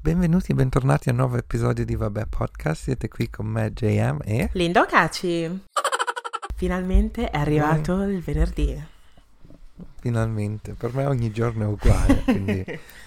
[0.00, 2.82] Benvenuti e bentornati a un nuovo episodio di Vabbè Podcast.
[2.82, 5.64] Siete qui con me, JM e Lindo Caci.
[6.56, 8.82] Finalmente è arrivato il venerdì.
[10.00, 12.64] finalmente per me ogni giorno è uguale, quindi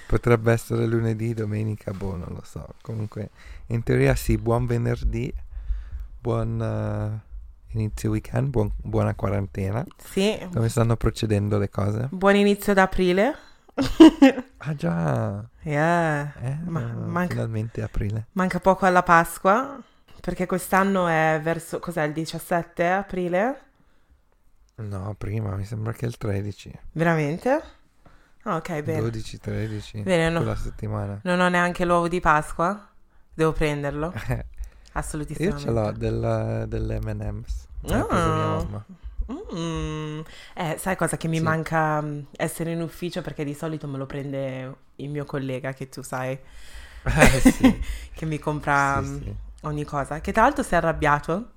[0.08, 2.76] potrebbe essere lunedì, domenica, boh, non lo so.
[2.82, 3.30] Comunque,
[3.68, 5.34] in teoria sì, buon venerdì,
[6.20, 7.33] buon eh,
[7.74, 9.86] inizio weekend, buon- buona quarantena.
[9.98, 12.08] Sì, Come stanno procedendo le cose?
[12.12, 13.36] buon inizio d'aprile.
[14.58, 16.34] Ah già, Yeah.
[16.42, 18.28] eh, Ma- manca- finalmente aprile.
[18.34, 19.78] Manca poco alla Pasqua,
[20.22, 23.62] perché quest'anno è verso, cos'è, il 17 aprile?
[24.76, 27.62] No, prima, mi sembra che è il 13, Veramente?
[28.44, 29.00] Ah, ok, bene.
[29.00, 30.38] 12, 13, Bene, no.
[30.40, 31.20] quella settimana.
[31.24, 32.90] Non ho neanche l'uovo di Pasqua?
[33.34, 34.14] Devo prenderlo?
[34.94, 37.68] Eh, Io ce l'ho del, delle M&M's.
[37.90, 38.86] Ah.
[39.32, 40.20] Mm.
[40.54, 41.44] Eh, sai cosa che mi Sì.
[41.44, 45.88] manca mm, essere in ufficio perché di solito me lo prende il mio collega che
[45.90, 46.38] tu sai
[47.04, 47.82] Eh, sì,
[48.14, 49.36] che mi compra sì, mm, sì.
[49.62, 50.20] ogni cosa.
[50.22, 51.52] Che tra l'altro si è arrabbiato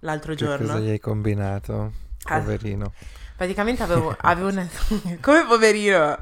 [0.00, 0.66] l'altro Che giorno.
[0.66, 1.92] cosa gli hai combinato?
[2.24, 2.38] Ah.
[2.40, 2.92] Poverino.
[3.36, 4.66] Praticamente avevo, avevo una...
[5.20, 6.18] Come poverino!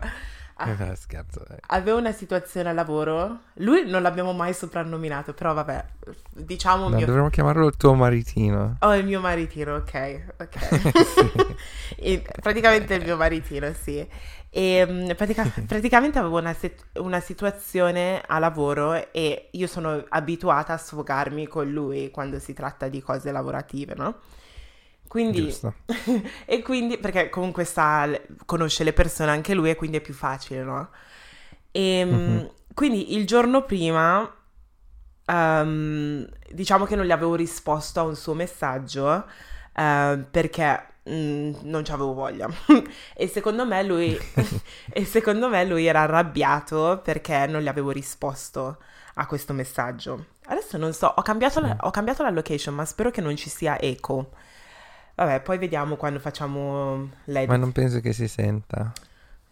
[0.55, 0.71] Ah.
[0.71, 1.59] Eh, scherzo, dai.
[1.69, 3.41] Avevo una situazione a lavoro.
[3.55, 5.85] Lui non l'abbiamo mai soprannominato, però vabbè,
[6.31, 7.07] diciamo No, mio...
[7.07, 8.77] dovremmo chiamarlo il tuo maritino.
[8.81, 11.57] Oh, il mio maritino, ok, ok.
[11.97, 14.07] E praticamente il mio maritino, sì.
[14.51, 20.75] E mm, pratica- praticamente avevo una, sit- una situazione a lavoro e io sono abituata
[20.75, 24.17] a sfogarmi con lui quando si tratta di cose lavorative, no?
[25.13, 25.55] Quindi,
[26.47, 28.09] e quindi, perché comunque sa,
[28.47, 30.89] conosce le persone anche lui e quindi è più facile, no?
[31.71, 32.51] E mm, Mhm.
[32.75, 34.33] quindi il giorno prima,
[35.27, 39.25] ehm, diciamo che non gli avevo risposto a un suo messaggio
[39.75, 42.49] eh, perché mm, non ci avevo voglia.
[43.15, 44.19] e secondo me lui,
[44.93, 48.79] e secondo me lui era arrabbiato perché non gli avevo risposto
[49.15, 50.27] a questo messaggio.
[50.47, 53.51] Adesso non so, ho cambiato la, ho cambiato la location, ma spero che non ci
[53.51, 54.31] sia eco.
[55.15, 57.49] Vabbè, poi vediamo quando facciamo l'edit.
[57.49, 58.93] Ma non penso che si senta.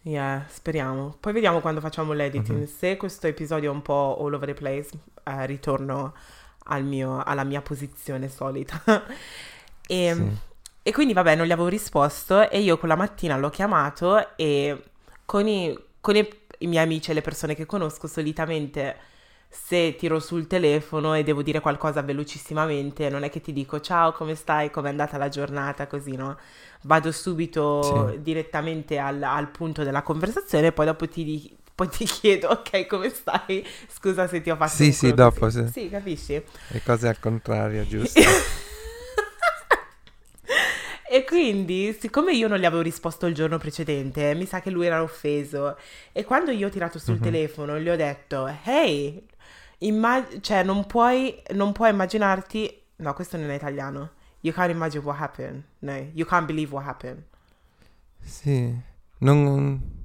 [0.03, 1.15] Yeah, speriamo.
[1.19, 2.59] Poi vediamo quando facciamo l'editing.
[2.59, 2.67] Mhm.
[2.67, 4.89] Se questo episodio è un po' all over the place,
[5.23, 6.13] eh, ritorno
[6.65, 8.81] al mio- alla mia posizione solita.
[9.87, 10.37] e, Sì.
[10.83, 14.83] e quindi, vabbè, non gli avevo risposto e io quella mattina l'ho chiamato e
[15.25, 16.27] con i, con i-
[16.59, 18.97] i miei amici e le persone che conosco solitamente
[19.53, 24.13] se tiro sul telefono e devo dire qualcosa velocissimamente, non è che ti dico ciao,
[24.13, 26.37] come stai, com'è andata la giornata, così, no?
[26.83, 28.21] Vado subito Sì.
[28.21, 33.09] direttamente al, al punto della conversazione e poi dopo ti, poi ti chiedo, ok, come
[33.09, 33.65] stai?
[33.89, 35.67] Scusa se ti ho fatto Sì, sì, dopo, sì.
[35.67, 36.41] Sì, capisci?
[36.67, 38.21] Le cose al contrario, giusto?
[41.09, 44.85] E quindi, siccome io non gli avevo risposto il giorno precedente, mi sa che lui
[44.85, 45.77] era offeso.
[46.13, 47.21] E quando io ho tirato sul Mhm.
[47.21, 49.21] telefono, gli ho detto: Hey,
[49.81, 52.81] imma- cioè, non puoi, non puoi immaginarti.
[52.97, 54.11] No, questo non è italiano.
[54.41, 55.63] You can't imagine what happened.
[55.79, 57.23] No, you can't believe what happened.
[58.23, 58.75] Sì.
[59.19, 59.99] Non...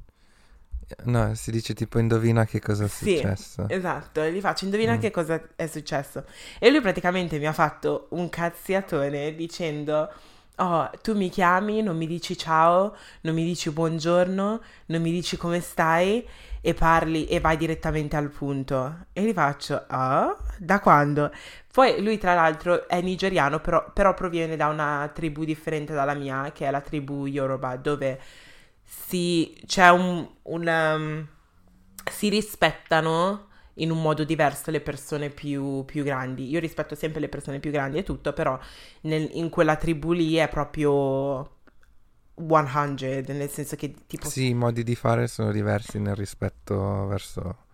[1.04, 3.68] No, si dice tipo indovina che cosa è Sì, successo.
[3.68, 5.00] Esatto, gli faccio indovina Mm.
[5.00, 6.24] che cosa è successo.
[6.60, 10.08] E lui praticamente mi ha fatto un cazziatone dicendo:
[10.58, 15.36] Oh, tu mi chiami, non mi dici ciao, non mi dici buongiorno, non mi dici
[15.36, 16.24] come stai
[16.66, 19.06] e parli e vai direttamente al punto.
[19.12, 21.30] E gli faccio: Ah, da quando?
[21.72, 26.50] Poi lui, tra l'altro, è nigeriano, però, però proviene da una tribù differente dalla mia,
[26.52, 28.18] che è la tribù Yoruba, dove
[28.82, 31.26] si, c'è un, un, um,
[32.10, 36.48] si rispettano in un modo diverso le persone più, più grandi.
[36.48, 38.58] Io rispetto sempre le persone più grandi e tutto, però
[39.02, 41.55] nel- in quella tribù lì è proprio
[42.36, 44.28] 100, nel senso che tipo...
[44.28, 47.64] Sì, i modi di fare sono diversi nel rispetto verso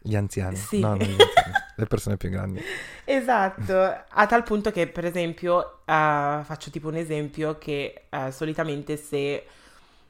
[0.00, 0.56] gli anziani.
[0.56, 0.80] Sì.
[0.80, 2.62] No, gli anziani, le persone più grandi.
[3.04, 8.96] Esatto, a tal punto che per esempio, eh, faccio tipo un esempio che eh, solitamente
[8.96, 9.44] se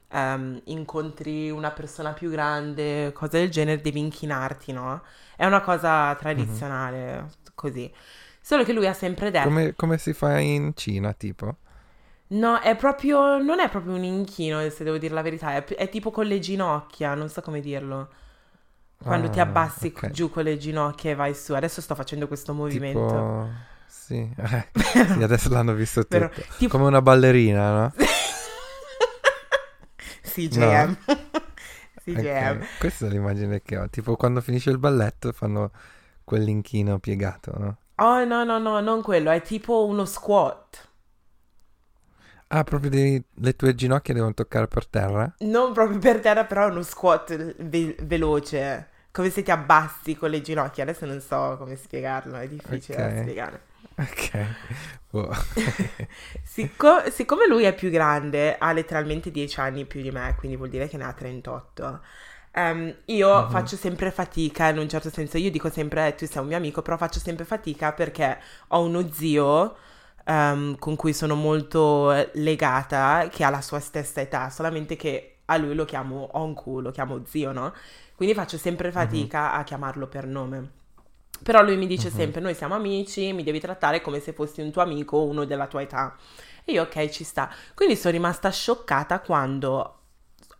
[0.07, 5.01] ehm, incontri una persona più grande, cose del genere, devi inchinarti, no?
[5.35, 7.91] È una cosa tradizionale, così.
[8.41, 9.47] Solo che lui ha sempre detto...
[9.47, 11.57] Come, come si fa in Cina, tipo?
[12.27, 15.89] No, è proprio, non è proprio un inchino, se devo dire la verità, è, è
[15.89, 18.09] tipo con le ginocchia, non so come dirlo.
[19.03, 20.05] Quando ti Ah, abbassi ok.
[20.05, 21.53] giù con le ginocchia e vai su.
[21.53, 23.33] Adesso sto facendo questo movimento.
[23.37, 23.73] Tipo...
[23.85, 24.69] Sì, eh,
[25.05, 26.27] sì, adesso l'hanno visto tutto.
[26.27, 27.93] Però, tipo- Come una ballerina, no?
[30.21, 30.87] Sì, No?
[30.87, 30.97] JM.
[32.03, 32.69] sì, Ok, JM.
[32.77, 33.89] Questa è l'immagine che ho.
[33.89, 35.71] Tipo quando finisce il balletto fanno
[36.23, 37.77] quell'inchino piegato, no?
[37.97, 40.87] Oh, no, no, no, non quello, è tipo uno squat.
[42.47, 45.31] Ah, proprio devi- le tue ginocchia devono toccare per terra?
[45.39, 48.89] Non proprio per terra, però uno squat ve- veloce.
[49.11, 50.83] Come se ti abbassi con le ginocchia.
[50.83, 53.15] Adesso non so come spiegarlo, è difficile da Ok.
[53.15, 53.61] spiegare.
[53.97, 54.57] Ok.
[55.09, 55.31] Boh.
[56.43, 60.69] Sicco- siccome lui è più grande, ha letteralmente 10 anni più di me, quindi vuol
[60.69, 62.01] dire che ne ha 38.
[62.57, 63.49] ehm, io Mhm.
[63.49, 66.55] faccio sempre fatica, in un certo senso, io dico sempre, "Eh, tu sei un mio
[66.57, 68.39] amico, però faccio sempre fatica perché
[68.69, 69.75] ho uno zio
[70.25, 75.37] ehm, con cui sono molto eh, legata, che ha la sua stessa età, solamente che
[75.45, 77.73] a lui lo chiamo Onku, lo chiamo zio, no?
[78.15, 80.71] Quindi faccio sempre fatica a chiamarlo per nome.
[81.43, 82.13] Però lui mi dice Mhm.
[82.15, 85.45] sempre: Noi siamo amici, mi devi trattare come se fossi un tuo amico o uno
[85.45, 86.15] della tua età.
[86.63, 87.49] E io, ok, ci sta.
[87.75, 89.99] Quindi sono rimasta scioccata quando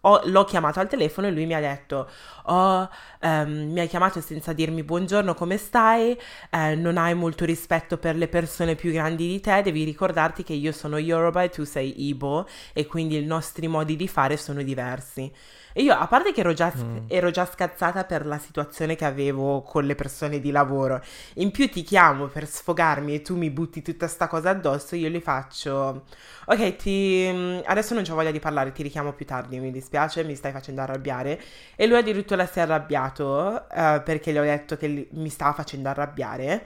[0.07, 2.09] ho- l'ho chiamato al telefono e lui mi ha detto:
[2.45, 2.87] Oh,
[3.21, 6.17] ehm, mi hai chiamato senza dirmi buongiorno, come stai?
[6.49, 9.61] Eh, non hai molto rispetto per le persone più grandi di te.
[9.61, 13.95] Devi ricordarti che io sono Yoruba e tu sei Igbo, e quindi i nostri modi
[13.95, 15.31] di fare sono diversi.
[15.77, 16.97] E io, a parte che ero già, Mm.
[17.07, 21.01] ero già scazzata per la situazione che avevo con le persone di lavoro,
[21.33, 25.09] in più ti chiamo per sfogarmi e tu mi butti tutta sta cosa addosso, io
[25.09, 26.05] gli faccio,
[26.45, 27.29] ok, ti...
[27.29, 30.53] mm, adesso non ho voglia di parlare, ti richiamo più tardi, mi dispiace, mi stai
[30.53, 31.41] facendo arrabbiare.
[31.75, 35.89] E lui addirittura si è arrabbiato eh, perché gli ho detto che mi stava facendo
[35.89, 36.65] arrabbiare.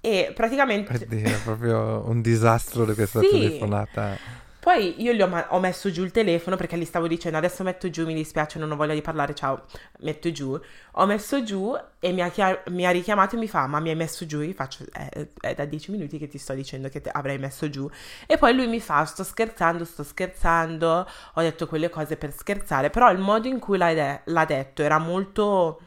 [0.00, 0.94] E praticamente...
[0.94, 3.28] Oddio, è proprio un disastro di questa Sì.
[3.28, 4.16] telefonata.
[4.62, 7.64] Poi io gli ho, ma- ho messo giù il telefono perché gli stavo dicendo adesso
[7.64, 9.64] metto giù, mi dispiace, non ho voglia di parlare, ciao,
[10.02, 10.56] metto giù.
[10.92, 13.88] Ho messo giù e mi ha, chia- mi ha richiamato e mi fa, ma mi
[13.88, 14.40] hai messo giù?
[14.40, 17.90] Io faccio, "Eh, è da dieci minuti che ti sto dicendo che avrei messo giù.
[18.26, 22.88] E poi lui mi fa, sto scherzando, sto scherzando, ho detto quelle cose per scherzare,
[22.90, 25.80] però il modo in cui l'ha, de- l'ha detto era molto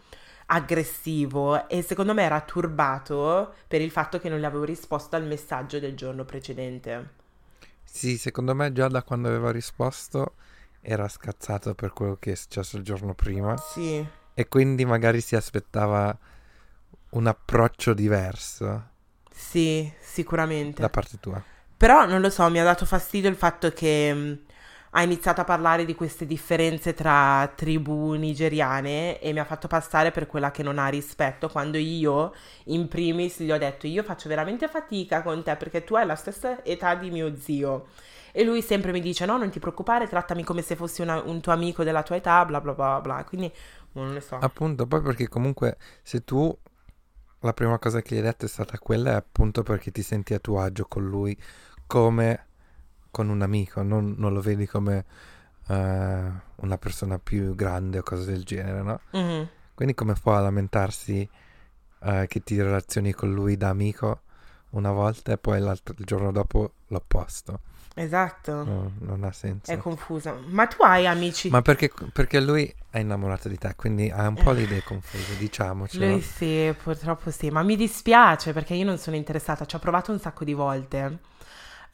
[0.47, 5.23] aggressivo e secondo me era turbato per il fatto che non gli avevo risposto al
[5.25, 7.23] messaggio del giorno precedente.
[7.95, 10.33] Sì, secondo me già da quando aveva risposto
[10.81, 14.05] era scazzato per quello che è successo il giorno prima Sì.
[14.33, 16.15] e quindi magari si aspettava
[17.11, 18.89] un approccio diverso
[19.31, 20.81] Sì, sicuramente.
[20.81, 21.41] da parte tua.
[21.77, 24.39] Però non lo so, mi ha dato fastidio il fatto che mh,
[24.97, 30.11] ha iniziato a parlare di queste differenze tra tribù nigeriane e mi ha fatto passare
[30.11, 32.33] per quella che non ha rispetto, quando io
[32.65, 36.15] in primis gli ho detto io faccio veramente fatica con te perché tu hai la
[36.15, 37.87] stessa età di mio zio.
[38.31, 41.41] E lui sempre mi dice no, non ti preoccupare, trattami come se fossi una- un
[41.41, 43.23] tuo amico della tua età, bla bla bla bla.
[43.25, 43.51] Quindi
[43.93, 44.37] non ne so.
[44.39, 46.57] Appunto, poi perché comunque se tu
[47.41, 50.33] la prima cosa che gli hai detto è stata quella, è appunto perché ti senti
[50.33, 51.37] a tuo agio con lui
[51.85, 52.44] come
[53.15, 55.05] con un amico, non, non lo vedi come
[55.69, 58.99] eh, una persona più grande o cose del genere, no?
[59.11, 59.47] Mhm.
[59.73, 61.27] Quindi come può lamentarsi
[62.01, 64.23] eh, che ti relazioni con lui da amico
[64.71, 67.61] una volta e poi il giorno dopo l'opposto?
[67.93, 68.65] Esatto.
[68.65, 69.71] No, non ha senso.
[69.71, 70.35] È confusa.
[70.47, 71.49] Ma tu hai amici?
[71.49, 75.37] Ma perché, perché lui è innamorato di te, quindi ha un po' le idee confuse,
[75.37, 76.05] diciamocelo.
[76.05, 80.11] Lui sì, purtroppo sì, ma mi dispiace perché io non sono interessata, ci ho provato
[80.11, 81.34] un sacco di volte.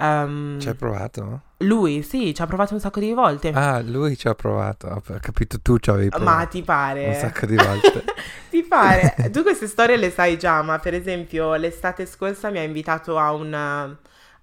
[0.01, 1.41] Ehm, Ci hai provato?
[1.61, 3.49] lui sì, ci ha provato un sacco di volte.
[3.53, 4.87] Ah, lui ci ha provato.
[4.87, 6.37] Ho capito, tu ci avevi provato.
[6.37, 7.07] ma ti pare?
[7.07, 8.03] Un sacco di volte.
[8.49, 9.15] ti pare?
[9.31, 13.31] Tu queste storie le sai già, ma per esempio l'estate scorsa mi ha invitato a
[13.33, 13.95] una,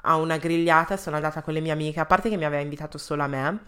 [0.02, 2.96] a una grigliata, sono andata con le mie amiche, a parte che mi aveva invitato
[2.98, 3.58] solo a me.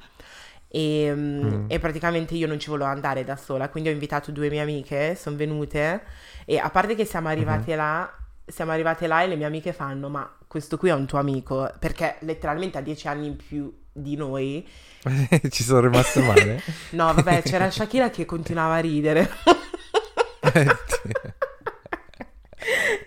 [0.72, 1.64] E, Mm.
[1.66, 5.16] e praticamente io non ci volevo andare da sola, quindi ho invitato due mie amiche,
[5.16, 6.02] sono venute
[6.44, 8.08] e a parte che siamo arrivate là,
[8.50, 11.72] siamo arrivate là e le mie amiche fanno, ma questo qui è un tuo amico,
[11.78, 14.66] perché letteralmente ha dieci anni in più di noi.
[15.50, 16.62] ci sono rimasto male.
[16.90, 19.30] No, vabbè, c'era Shakira che continuava a ridere.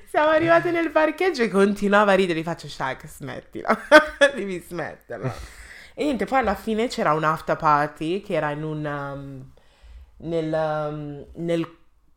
[0.09, 2.39] Siamo arrivate nel parcheggio e continuava a ridere.
[2.39, 3.77] Gli faccio, Shaq, smettila.
[4.35, 5.33] Devi smetterla.
[5.95, 8.85] E niente, poi alla fine c'era un after party che era in un...
[8.85, 9.51] um,
[10.17, 11.67] nel, um, nel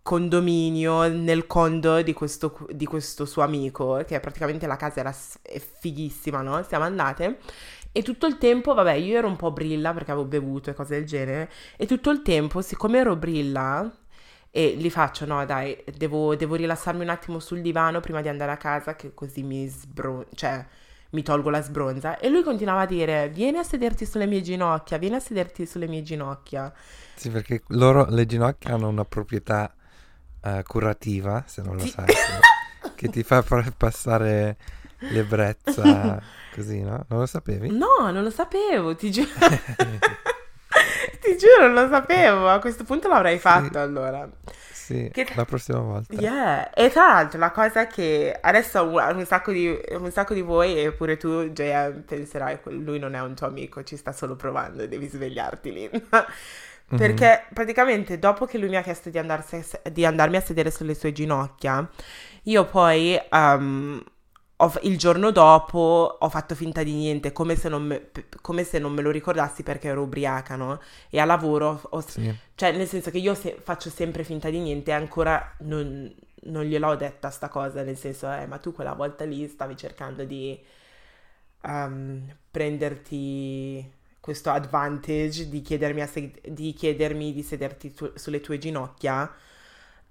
[0.06, 6.42] condominio, nel condo di questo, di questo suo amico, che praticamente la casa era fighissima,
[6.42, 6.62] no?
[6.62, 7.38] Siamo andate
[7.90, 10.94] e tutto il tempo, vabbè, io ero un po' brilla perché avevo bevuto e cose
[10.94, 13.90] del genere, e tutto il tempo, siccome ero brilla,
[14.48, 18.52] e gli faccio, no dai, devo, devo rilassarmi un attimo sul divano prima di andare
[18.52, 20.24] a casa, che così mi sbron...
[20.34, 20.64] cioè
[21.10, 22.18] mi tolgo la sbronza.
[22.18, 25.88] E lui continuava a dire, vieni a sederti sulle mie ginocchia, vieni a sederti sulle
[25.88, 26.72] mie ginocchia.
[27.14, 29.74] Sì, perché loro, le ginocchia hanno una proprietà
[30.46, 31.90] eh, curativa, se non lo Sì.
[31.90, 32.06] sai,
[32.94, 33.42] che ti fa
[33.76, 34.56] passare
[34.98, 36.20] l'ebbrezza
[36.54, 37.04] così, no?
[37.08, 37.70] Non lo sapevi?
[37.70, 39.28] No, non lo sapevo, ti giuro.
[41.20, 42.48] ti giuro, non lo sapevo.
[42.48, 43.40] A questo punto l'avrei Sì.
[43.40, 44.28] fatto allora.
[44.72, 46.14] sì, Che- la prossima volta.
[46.14, 46.70] Yeah.
[46.72, 50.92] E tra l'altro la cosa che adesso un, sacco di, un sacco di voi e
[50.92, 54.86] pure tu, JM, penserai "Que- lui non è un tuo amico, ci sta solo provando,
[54.86, 55.90] devi svegliarti lì.
[56.88, 56.96] Mhm.
[56.98, 60.94] Perché praticamente dopo che lui mi ha chiesto di, andarsi- di andarmi a sedere sulle
[60.94, 61.88] sue ginocchia,
[62.44, 64.02] io poi ehm,
[64.58, 68.78] ho il giorno dopo ho fatto finta di niente, come se non me, come se
[68.78, 70.80] non me lo ricordassi perché ero ubriaca, no?
[71.10, 72.34] E a lavoro ho, Sì.
[72.54, 76.14] cioè, nel senso che io se- faccio sempre finta di niente e ancora non,
[76.44, 80.24] non gliel'ho detta sta cosa, nel senso, eh, ma tu quella volta lì stavi cercando
[80.24, 80.58] di
[81.62, 83.92] ehm, prenderti
[84.26, 89.32] questo advantage di chiedermi, a se- di, chiedermi di sederti tu- sulle tue ginocchia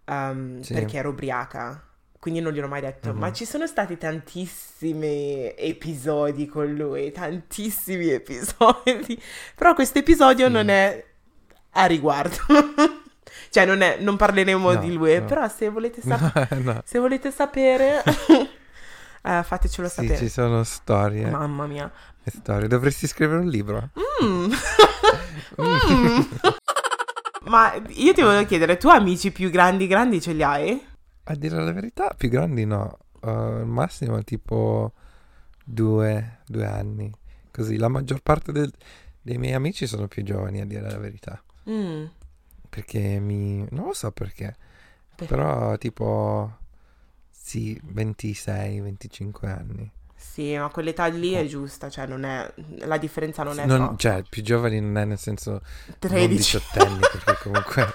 [0.05, 0.73] ehm, Sì.
[0.73, 1.83] perché ero ubriaca.
[2.17, 3.19] Quindi non gliel'ho mai detto, Mhm.
[3.19, 9.21] ma ci sono stati tantissimi episodi con lui, tantissimi episodi.
[9.53, 10.51] Però questo episodio Sì.
[10.53, 11.03] non è
[11.71, 12.37] a riguardo.
[13.51, 15.25] cioè, non, è- non parleremo No, di lui, no.
[15.25, 16.81] però se volete, sap- no.
[16.85, 18.01] se volete sapere,
[19.25, 20.17] eh, fatecelo Sì, sapere.
[20.17, 21.29] ci sono storie.
[21.29, 21.91] Mamma mia.
[22.25, 22.67] storie.
[22.67, 23.89] Dovresti scrivere un libro.
[24.23, 24.49] Mm.
[25.61, 26.21] Mm.
[27.47, 30.81] Ma io ti volevo chiedere, tu amici più grandi grandi ce li hai?
[31.25, 32.97] A dire la verità, più grandi no.
[33.21, 34.93] Uh, al massimo tipo
[35.63, 37.11] due, due anni.
[37.51, 38.73] Così, la maggior parte del-
[39.21, 41.41] dei miei amici sono più giovani, a dire la verità.
[41.69, 42.05] Mm.
[42.69, 43.65] Perché mi...
[43.71, 44.55] non lo so perché.
[45.15, 46.57] Per- Però tipo...
[47.45, 49.91] Sì, 26, 25 anni.
[50.15, 52.51] Sì, ma quell'età lì è giusta, cioè non è...
[52.79, 53.95] la differenza non è Non- troppo.
[53.97, 55.51] cioè, più giovani non è nel senso...
[55.51, 56.35] non 13.
[56.35, 57.85] diciottenni, perché comunque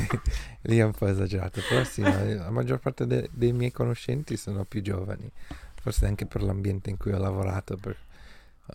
[0.62, 1.60] lì è un po' esagerato.
[1.68, 5.30] Però sì, la maggior parte de- dei miei conoscenti sono più giovani.
[5.78, 7.96] Forse anche per l'ambiente in cui ho lavorato, per,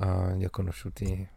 [0.02, 1.28] uh, li ho conosciuti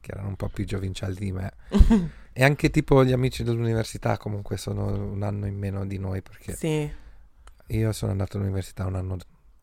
[0.00, 1.52] che erano un po' più giovincelli di me.
[2.38, 6.54] E anche tipo gli amici dell'università comunque sono un anno in meno di noi, perché
[6.54, 6.88] Sì,
[7.68, 9.16] io sono andato all'università un anno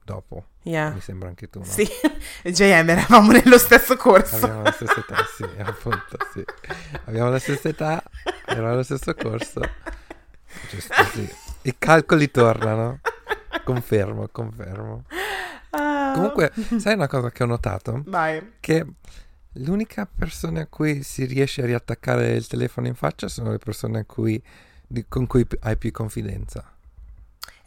[0.03, 0.45] dopo.
[0.63, 0.91] yeah.
[0.91, 1.65] Mi sembra anche tu, no?
[1.65, 1.87] Sì,
[2.43, 4.35] JM eravamo nello stesso corso.
[4.35, 6.43] Abbiamo la stessa età, sì, appunto, sì.
[7.05, 8.03] Abbiamo la stessa età,
[8.45, 9.61] eravamo allo stesso corso.
[10.69, 11.27] Giusto, sì.
[11.63, 12.99] I calcoli tornano.
[13.63, 15.05] Confermo, confermo.
[15.71, 16.11] Ah.
[16.13, 18.03] Comunque, sai una cosa che ho notato?
[18.05, 18.53] Vai.
[18.59, 18.85] Che
[19.53, 24.05] l'unica persona a cui si riesce a riattaccare il telefono in faccia sono le persone
[24.05, 24.41] cui-
[24.85, 26.74] di- con cui hai più confidenza.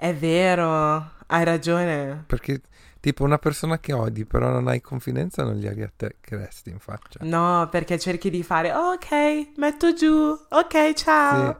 [0.01, 2.23] È vero, hai ragione.
[2.25, 2.61] Perché,
[3.01, 7.19] tipo, una persona che odi, però non hai confidenza, non gli riattaccheresti in faccia.
[7.25, 10.15] No, perché cerchi di fare, "Oh, ok, metto giù,
[10.51, 11.59] ok, ciao.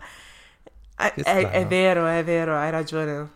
[0.95, 3.31] È, Che è- è vero, è vero, hai ragione.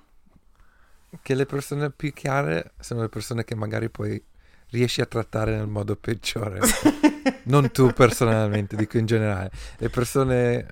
[1.21, 4.23] che le persone più chiare sono le persone che magari poi
[4.71, 6.61] riesci a trattare nel modo peggiore.
[7.45, 9.51] non tu personalmente, dico in generale.
[9.79, 10.67] Le persone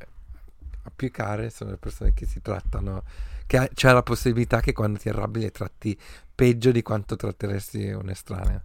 [0.96, 3.02] più care sono le persone che si trattano,
[3.50, 5.98] che c'è la possibilità che quando ti arrabbi le tratti
[6.32, 8.62] peggio di quanto tratteresti un estraneo.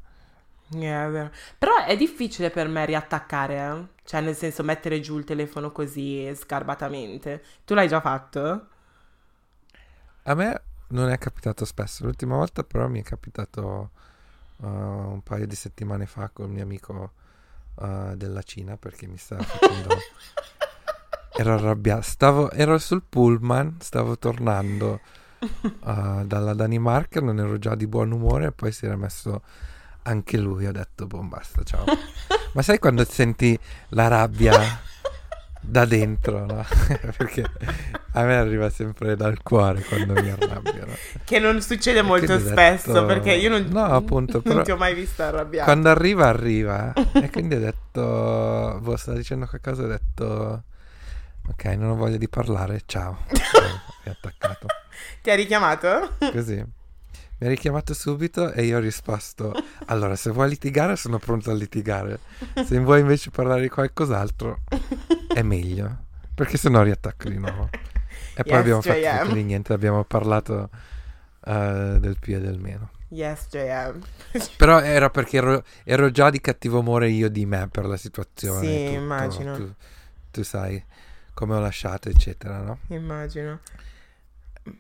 [0.68, 1.32] Yeah.
[1.58, 3.88] Però è difficile per me riattaccare, eh.
[4.04, 7.44] Cioè, nel senso, mettere giù il telefono così sgarbatamente.
[7.66, 8.68] Tu l'hai già fatto?
[10.22, 13.90] A me non è capitato spesso, l'ultima volta però mi è capitato
[14.58, 17.14] uh, un paio di settimane fa con un mio amico
[17.74, 19.98] uh, della Cina perché mi stava facendo...
[21.38, 25.00] ero arrabbiato, stavo, ero sul pullman, stavo tornando
[25.40, 29.42] uh, dalla Danimarca, non ero già di buon umore e poi si era messo
[30.04, 31.84] anche lui, ho detto, boh, basta, ciao.
[32.54, 33.58] Ma sai quando senti
[33.90, 34.80] la rabbia
[35.60, 36.64] da dentro, no?
[37.18, 37.44] Perché
[38.12, 40.94] a me arriva sempre dal cuore quando mi arrabbio, no?
[41.24, 44.94] Che non succede molto spesso, detto- perché io non, No, appunto, non ti ho mai
[44.94, 45.66] vista arrabbiata.
[45.66, 46.94] Quando arriva, arriva.
[46.94, 50.64] e quindi ho detto, boh, stava dicendo qualcosa, ho detto,
[51.48, 53.20] ok, non ho voglia di parlare, ciao.
[53.32, 54.68] Mi ha attaccato.
[55.22, 56.16] Ti ha richiamato?
[56.32, 56.56] Così.
[57.38, 59.54] Mi ha richiamato subito e io ho risposto,
[59.88, 62.20] allora, se vuoi litigare sono pronto a litigare.
[62.66, 64.62] Se vuoi invece parlare di qualcos'altro,
[65.34, 66.04] è meglio.
[66.34, 67.70] Perché sennò riattacco di nuovo.
[68.38, 69.18] E poi Yes, abbiamo fatto JM.
[69.20, 70.70] finta di niente, abbiamo parlato
[71.46, 72.90] eh, del più e del meno.
[73.10, 74.00] Yes, JM.
[74.58, 78.60] Però era perché ero, ero già di cattivo umore io di me per la situazione.
[78.66, 78.98] Sì, tutto.
[79.00, 79.56] immagino.
[79.56, 79.74] Tu,
[80.32, 80.82] tu sai
[81.36, 82.80] come ho lasciato, eccetera, no?
[82.88, 83.60] Immagino.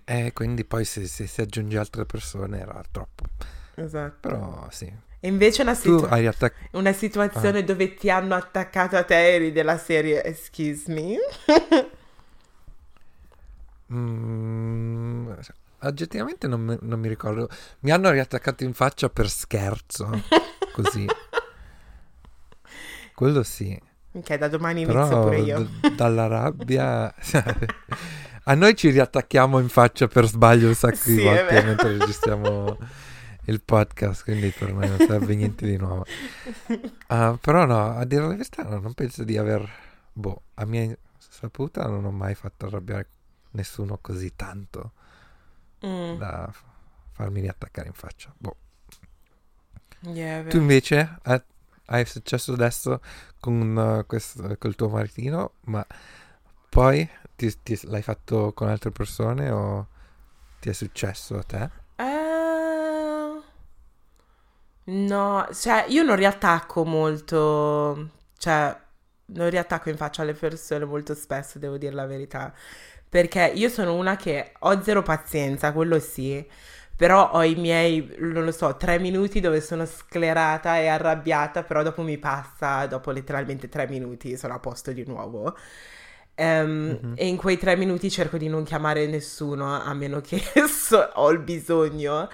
[0.03, 3.25] E quindi poi se, se si aggiunge altre persone era troppo.
[3.75, 4.27] Esatto.
[4.27, 4.91] Però sì.
[5.19, 6.77] E invece una, Tu situ- attaccato...
[6.77, 11.17] una situazione dove ti hanno attaccato a te eri della serie Excuse me.
[13.93, 15.31] Mm,
[15.81, 17.47] oggettivamente non, mi- non mi ricordo.
[17.81, 20.09] Mi hanno riattaccato in faccia per scherzo.
[20.73, 21.05] Così.
[23.13, 23.79] Quello sì.
[24.15, 25.59] Ok, da domani inizio Però pure io.
[25.59, 27.13] d- dalla rabbia...
[28.47, 31.97] A noi ci riattacchiamo in faccia per sbaglio un sacco Sì, di è volte mentre
[31.97, 32.77] registriamo
[33.45, 36.05] il podcast, quindi per me non serve niente di nuovo.
[37.07, 39.67] Ah, però no, a dire la verità no, non penso di aver...
[40.13, 43.07] Boh, a mia saputa non ho mai fatto arrabbiare
[43.51, 44.91] nessuno così tanto
[45.85, 46.51] Mm, da
[47.11, 48.33] farmi riattaccare in faccia.
[48.37, 48.55] Boh.
[50.01, 51.43] yeah, Tu invece eh,
[51.87, 53.01] hai successo adesso
[53.39, 55.85] con uh, questo, col tuo maritino, ma
[56.69, 59.87] poi ti- ti- l'hai fatto con altre persone o
[60.59, 61.69] ti è successo a te?
[61.97, 63.41] Eh,
[64.85, 68.77] no, cioè io non riattacco molto, cioè
[69.27, 72.53] non riattacco in faccia alle persone molto spesso, devo dire la verità,
[73.09, 76.45] perché io sono una che ho zero pazienza, quello sì,
[76.95, 81.83] però ho i miei, non lo so, tre minuti dove sono sclerata e arrabbiata, però
[81.83, 85.55] dopo mi passa, dopo letteralmente tre minuti sono a posto di nuovo.
[86.35, 87.13] Ehm, Mhm.
[87.15, 91.31] E in quei tre minuti cerco di non chiamare nessuno a meno che so- ho
[91.31, 92.29] il bisogno.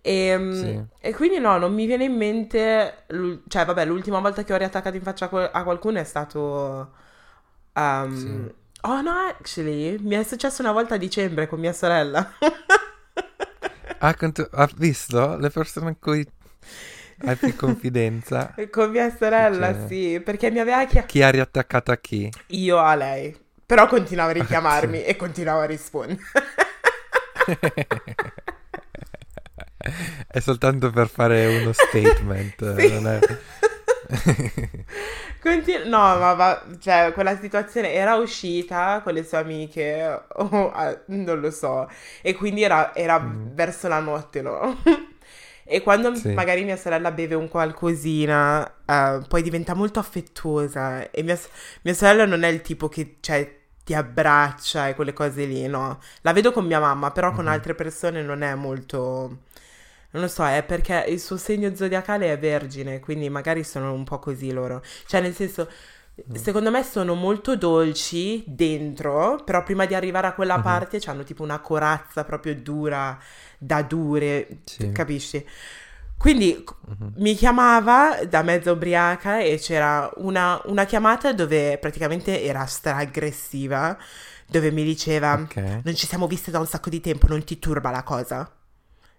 [0.00, 0.82] E, Sì.
[0.98, 3.04] e quindi no, non mi viene in mente,
[3.48, 6.92] cioè vabbè, l'ultima volta che ho riattaccato in faccia a qualcuno è stato...
[7.74, 8.60] um, Sì.
[8.84, 12.32] Oh no, actually, mi è successo una volta a dicembre con mia sorella.
[14.04, 16.26] Ah, con tu- ha visto le persone in cui
[17.24, 18.52] hai più confidenza?
[18.70, 22.28] con mia sorella, Cioè- sì, perché mi aveva chiamato Chi ha riattaccato a chi?
[22.48, 23.38] io a lei.
[23.64, 26.18] Però continuava a richiamarmi e continuava a rispondere.
[30.28, 32.92] È soltanto per fare uno statement, Sì.
[32.92, 33.18] non è...
[35.40, 40.96] Continu- no, ma va- cioè, quella situazione era uscita con le sue amiche, o ah,
[41.06, 41.88] non lo so,
[42.22, 43.54] e quindi era, era Mm.
[43.54, 44.78] verso la notte, no?
[45.64, 46.32] E quando Sì.
[46.34, 51.08] magari mia sorella beve un qualcosina, eh, poi diventa molto affettuosa.
[51.10, 51.38] E mia,
[51.82, 56.00] mia sorella non è il tipo che, cioè, ti abbraccia e quelle cose lì, no?
[56.22, 57.50] La vedo con mia mamma, però con Mhm.
[57.50, 59.38] altre persone non è molto...
[60.12, 64.04] Non lo so, è perché il suo segno zodiacale è vergine, quindi magari sono un
[64.04, 64.82] po' così loro.
[65.06, 65.68] Cioè, nel senso,
[66.30, 66.34] Mm.
[66.34, 70.62] secondo me sono molto dolci dentro, però prima di arrivare a quella Mhm.
[70.62, 73.18] parte hanno tipo una corazza proprio dura,
[73.56, 74.92] da dure, Sì.
[74.92, 75.44] capisci?
[76.18, 77.12] Quindi Mhm.
[77.16, 83.96] mi chiamava da mezza ubriaca e c'era una, una chiamata dove praticamente era stra-aggressiva,
[84.46, 85.80] dove mi diceva Ok.
[85.82, 88.48] non ci siamo viste da un sacco di tempo, non ti turba la cosa?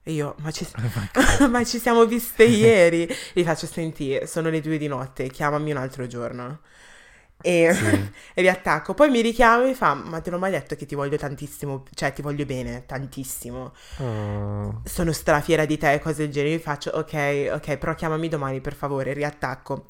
[0.05, 0.67] E io, ma ci,
[1.49, 3.07] ma ci siamo viste ieri.
[3.33, 6.61] Gli faccio, senti, sono le due di notte, chiamami un altro giorno.
[7.41, 8.11] E, Sì.
[8.33, 8.93] e riattacco.
[8.93, 11.83] Poi mi richiama e mi fa, ma te l'ho mai detto che ti voglio tantissimo,
[11.93, 13.73] cioè ti voglio bene, tantissimo.
[13.97, 14.83] Oh.
[14.83, 16.55] Sono strafiera di te e cose del genere.
[16.55, 19.85] Gli faccio, ok, ok, però chiamami domani per favore, riattacco.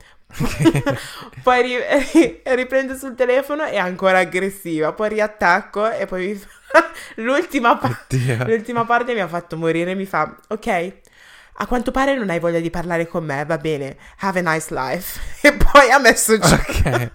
[1.44, 4.94] Poi ri- riprendo sul telefono e è ancora aggressiva.
[4.94, 6.48] Poi riattacco e poi mi fa...
[7.16, 8.06] L'ultima, pa-
[8.48, 9.94] l'ultima parte mi ha fatto morire.
[9.94, 10.94] Mi fa, ok,
[11.58, 14.74] a quanto pare non hai voglia di parlare con me, va bene, have a nice
[14.74, 15.20] life.
[15.48, 16.54] E poi ha messo giù.
[16.54, 17.12] Ok.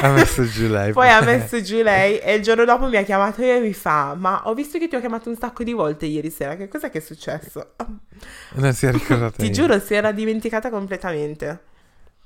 [0.00, 0.92] Ha messo giù lei.
[0.92, 4.14] Poi ha messo giù lei e il giorno dopo mi ha chiamato e mi fa:
[4.16, 6.54] Ma ho visto che ti ho chiamato un sacco di volte ieri sera.
[6.56, 7.74] Che cos'è che è successo?
[8.54, 9.60] Non si è ricordata Ti niente.
[9.60, 11.60] giuro, si era dimenticata completamente.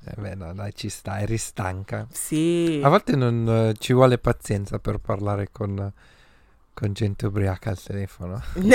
[0.05, 2.05] Eh beh, no, dai, ci sta, eri stanca.
[2.11, 2.81] Sì.
[2.83, 5.91] A volte non eh, ci vuole pazienza per parlare con,
[6.73, 8.41] con gente ubriaca al telefono.
[8.53, 8.67] tu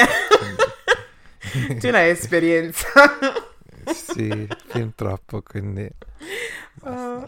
[1.86, 2.88] non hai esperienza.
[3.92, 5.86] sì, fin troppo, quindi...
[6.82, 7.26] Ah.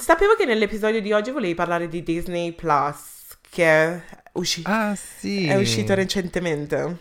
[0.00, 4.00] Sapevo che nell'episodio di oggi volevi parlare di Disney Plus, che è,
[4.32, 5.46] usci- Ah, sì!
[5.46, 6.98] è uscito recentemente.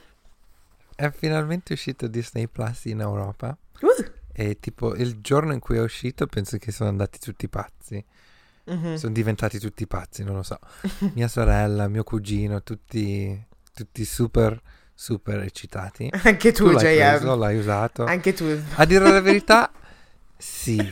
[0.95, 3.55] È finalmente uscito Disney Plus in Europa.
[3.81, 4.19] Uh.
[4.33, 8.03] E tipo il giorno in cui è uscito penso che sono andati tutti pazzi.
[8.63, 8.95] Mhm.
[8.95, 10.59] Sono diventati tutti pazzi, non lo so.
[11.15, 14.59] Mia sorella, mio cugino, tutti, tutti super,
[14.93, 16.09] super eccitati.
[16.23, 17.09] Anche tu, Tu l'hai JM.
[17.17, 18.05] preso, l'hai usato.
[18.05, 18.45] Anche tu.
[18.75, 19.71] A dire la verità,
[20.37, 20.77] sì.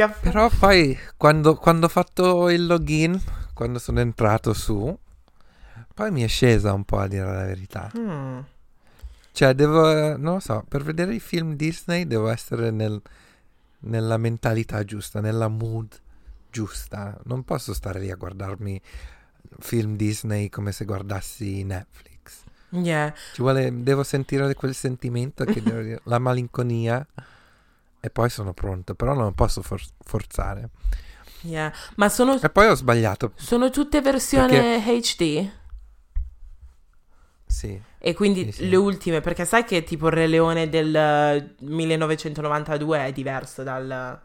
[0.00, 3.20] Ha- Però poi quando, quando ho fatto il login,
[3.52, 4.96] quando sono entrato su,
[5.92, 7.90] poi mi è scesa un po' a dire la verità.
[7.98, 8.38] Mm.
[9.40, 13.00] Cioè, devo, non lo so, per vedere i film Disney devo essere nel-
[13.84, 15.98] nella mentalità giusta, nella mood
[16.50, 17.18] giusta.
[17.24, 18.78] Non posso stare lì a guardarmi
[19.60, 22.42] film Disney come se guardassi Netflix.
[22.68, 23.14] Yeah.
[23.32, 27.06] Ci vuole, devo sentire quel sentimento dire, la malinconia
[27.98, 30.68] e poi sono pronto, però non posso for- forzare.
[31.44, 31.72] Yeah.
[31.96, 33.32] Ma sono, E poi ho sbagliato.
[33.36, 35.50] sono tutte versione HD?
[37.46, 37.88] Sì.
[38.02, 38.68] E quindi Sì, sì.
[38.70, 44.18] le ultime, perché sai che tipo il Re Leone del eh, 1992 è diverso dal-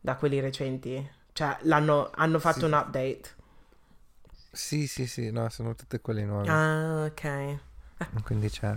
[0.00, 1.10] da quelli recenti?
[1.32, 2.64] Cioè, l'hanno, hanno fatto Sì.
[2.66, 3.22] un update.
[4.52, 6.48] Sì, sì, sì, no, sono tutte quelle nuove.
[6.48, 7.58] Ah, ok.
[8.24, 8.76] Quindi c'è.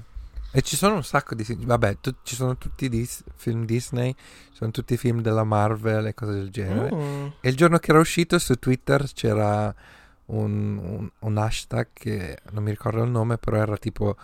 [0.52, 1.46] E ci sono un sacco di...
[1.60, 5.44] Vabbè, tu- ci sono tutti i dis- film Disney, ci sono tutti i film della
[5.44, 6.96] Marvel e cose del genere.
[6.96, 7.26] Mm.
[7.42, 9.76] E il giorno che era uscito su Twitter c'era
[10.28, 14.16] un, un- un hashtag che non mi ricordo il nome, però era tipo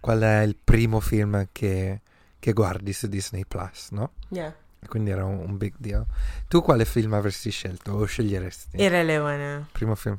[0.00, 2.00] qual è il primo film che,
[2.38, 4.12] che guardi su Disney Plus, no?
[4.28, 4.54] Yeah.
[4.86, 6.04] Quindi era un, un big deal.
[6.46, 8.80] Tu quale film avresti scelto o sceglieresti?
[8.80, 9.66] Il Re Leone.
[9.72, 10.16] Primo film?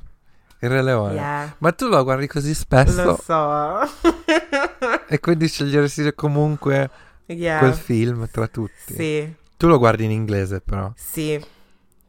[0.60, 1.14] Il Re Leone.
[1.14, 1.56] Yeah.
[1.60, 3.80] Ma tu lo guardi così spesso Lo so.
[5.08, 6.90] e quindi sceglieresti comunque
[7.28, 7.60] yeah.
[7.60, 8.94] quel film tra tutti.
[8.94, 10.92] Sì, Tu lo guardi in inglese però.
[10.96, 11.42] sì.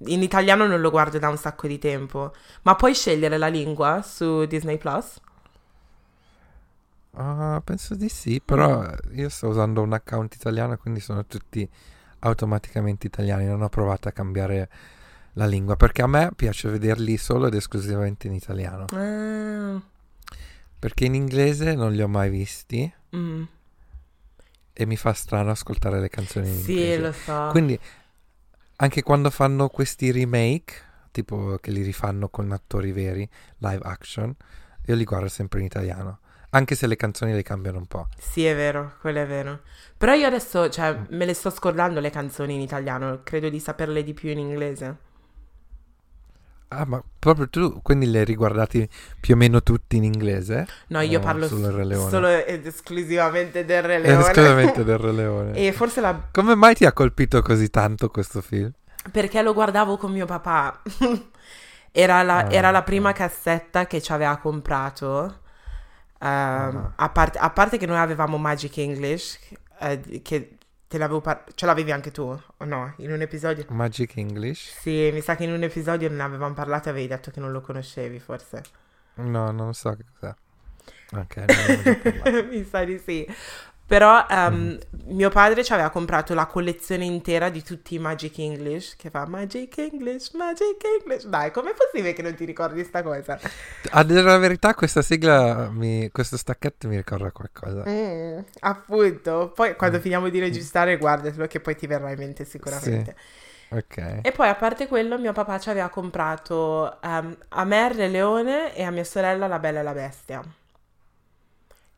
[0.06, 2.32] In italiano non lo guardo da un sacco di tempo.
[2.62, 5.20] Ma puoi scegliere la lingua su Disney Plus?
[7.12, 11.68] Ah, penso di sì, però io sto usando un account italiano, quindi sono tutti
[12.20, 13.44] automaticamente italiani.
[13.46, 14.68] Non ho provato a cambiare
[15.34, 18.84] la lingua perché a me piace vederli solo ed esclusivamente in italiano.
[18.92, 19.80] Ah.
[20.78, 23.42] Perché in inglese non li ho mai visti Mm.
[24.72, 27.00] e mi fa strano ascoltare le canzoni in Sì, inglese.
[27.00, 27.48] lo so.
[27.50, 27.78] Quindi
[28.82, 30.74] anche quando fanno questi remake,
[31.10, 34.34] tipo che li rifanno con attori veri, live action,
[34.86, 36.20] io li guardo sempre in italiano.
[36.52, 38.08] Anche se le canzoni le cambiano un po'.
[38.18, 39.60] Sì, è vero, quello è vero.
[39.96, 44.02] Però io adesso, cioè, me le sto scordando le canzoni in italiano, credo di saperle
[44.02, 44.96] di più in inglese.
[46.72, 48.88] Ah, ma proprio tu, quindi li hai riguardati
[49.20, 50.66] più o meno tutti in inglese?
[50.88, 54.20] No, io parlo solo ed esclusivamente del Re Leone.
[54.20, 55.52] Esclusivamente del Re Leone.
[55.54, 56.28] E forse la...
[56.30, 58.70] Come mai ti ha colpito così tanto questo film?
[59.10, 60.80] perché lo guardavo con mio papà.
[61.90, 65.38] era, la, Ah, era la prima cassetta che ci aveva comprato.
[66.22, 66.92] Ehm, Ah.
[66.96, 69.38] a, parte, a parte che noi avevamo Magic English,
[69.80, 70.58] eh, che
[70.90, 72.94] te l'avevo par- ce l'avevi anche tu, o no?
[72.96, 73.64] In un episodio...
[73.68, 74.76] Magic English?
[74.80, 77.52] Sì, mi sa che in un episodio ne avevamo parlato e avevi detto che non
[77.52, 78.62] lo conoscevi, forse.
[79.14, 80.34] No, non so che cos'è.
[81.12, 83.24] Ok, mi sa di sì.
[83.90, 84.78] Però ehm, Mm.
[85.16, 89.26] mio padre ci aveva comprato la collezione intera di tutti i Magic English, che fa
[89.26, 91.26] Magic English, Magic English.
[91.26, 93.36] Dai, com'è possibile che non ti ricordi sta cosa?
[93.90, 97.82] A dire la verità, questa sigla, mi- questo stacchetto mi ricorda qualcosa.
[97.88, 99.50] Mm, appunto.
[99.52, 100.00] Poi quando Mm.
[100.02, 103.16] finiamo di registrare, guardatelo che poi ti verrà in mente sicuramente.
[103.70, 104.20] Ok.
[104.22, 108.06] E poi a parte quello, mio papà ci aveva comprato ehm, a me il Re
[108.08, 110.42] Leone e a mia sorella La Bella e la Bestia.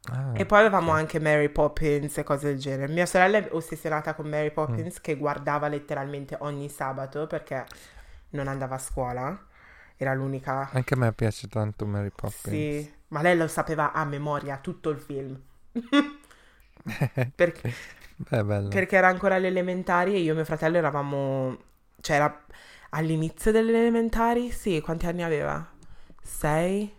[0.09, 0.93] Ah, E poi avevamo ok.
[0.93, 2.93] anche Mary Poppins e cose del genere.
[2.93, 4.83] Mia sorella è ossessionata con Mary Mm.
[4.83, 7.67] Poppins che guardava letteralmente ogni sabato perché
[8.31, 9.47] non andava a scuola.
[9.97, 10.71] Era l'unica.
[10.73, 12.75] Anche a me piace tanto Mary Poppins.
[12.75, 15.41] Sì, ma lei lo sapeva a memoria tutto il film.
[17.35, 17.63] perché,
[18.19, 18.85] Beh, bello.
[18.85, 21.59] perché era ancora alle elementari e io e mio fratello eravamo.
[22.01, 22.47] Cioè, era
[22.91, 24.51] all'inizio delle elementari?
[24.51, 25.67] Sì, quanti anni aveva?
[26.23, 26.93] Sei?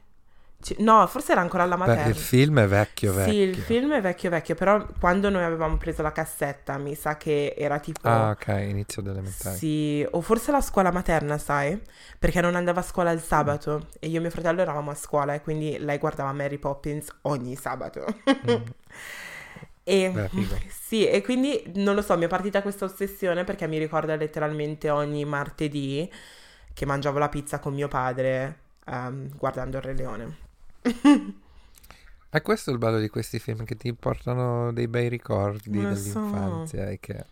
[0.78, 2.10] No, forse era ancora alla Beh, materna.
[2.10, 3.34] il film è vecchio, vecchio.
[3.34, 7.18] Sì, il film è vecchio vecchio, però quando noi avevamo preso la cassetta mi sa
[7.18, 8.08] che era tipo...
[8.08, 9.56] Ah, ok, inizio dell'elementare.
[9.56, 11.80] Sì, o forse la scuola materna, sai?
[12.18, 15.34] Perché non andava a scuola il sabato e io e mio fratello eravamo a scuola
[15.34, 18.06] e quindi lei guardava Mary Poppins ogni sabato.
[18.50, 18.64] Mm.
[19.86, 20.30] E Beh,
[20.70, 24.90] sì, e quindi non lo so, mi è partita questa ossessione perché mi ricorda letteralmente
[24.90, 26.10] ogni martedì
[26.74, 30.38] che mangiavo la pizza con mio padre ehm, guardando il Re Leone.
[32.36, 35.96] E questo è il bello di questi film, che ti portano dei bei ricordi Lo
[35.96, 36.20] so.
[36.20, 37.26] dell'infanzia e che...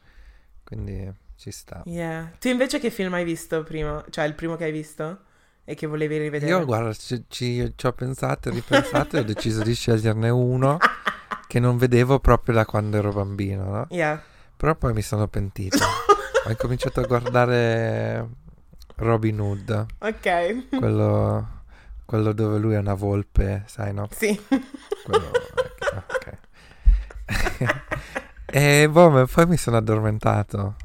[0.63, 1.81] Quindi ci sta.
[1.85, 2.31] Yeah.
[2.39, 4.03] Tu invece che film hai visto prima?
[4.09, 5.21] Cioè il primo che hai visto
[5.65, 6.51] e che volevi rivedere?
[6.51, 10.77] Io, guarda, ci, ci- ci ho pensato e ripensato e ho deciso di sceglierne uno
[11.47, 13.87] che non vedevo proprio da quando ero bambino, no?
[13.89, 14.21] Yeah.
[14.55, 15.79] Però poi mi sono pentito.
[16.45, 18.29] ho incominciato a guardare
[18.97, 20.77] Robin Hood, Ok.
[20.77, 21.60] quello,
[22.11, 24.09] quello dove lui è una volpe, sai, no?
[24.11, 24.37] Sì.
[25.05, 25.31] Quello-
[25.95, 26.37] ok.
[28.47, 30.75] e boh, poi mi sono addormentato.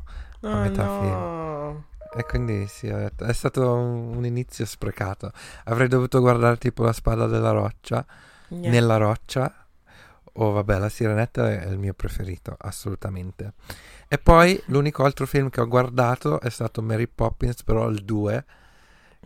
[0.43, 1.85] Oh, metà no.
[2.15, 5.33] E quindi sì, è stato un, un inizio sprecato.
[5.65, 8.07] Avrei dovuto guardare tipo la spada della roccia,
[8.49, 8.71] Yeah.
[8.71, 9.53] nella roccia.
[10.35, 13.55] O vabbè, la sirenetta è il mio preferito, assolutamente.
[14.07, 18.45] E poi l'unico altro film che ho guardato è stato Mary Poppins, però il 2,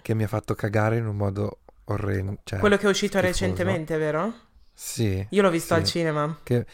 [0.01, 1.59] che mi ha fatto cagare in un modo
[1.93, 2.39] orrendo.
[2.45, 3.45] Cioè, Quello che è uscito schifoso.
[3.45, 4.33] recentemente, vero?
[4.75, 5.27] Sì.
[5.31, 5.81] Io l'ho visto Sì.
[5.81, 6.39] al cinema.
[6.43, 6.67] Che,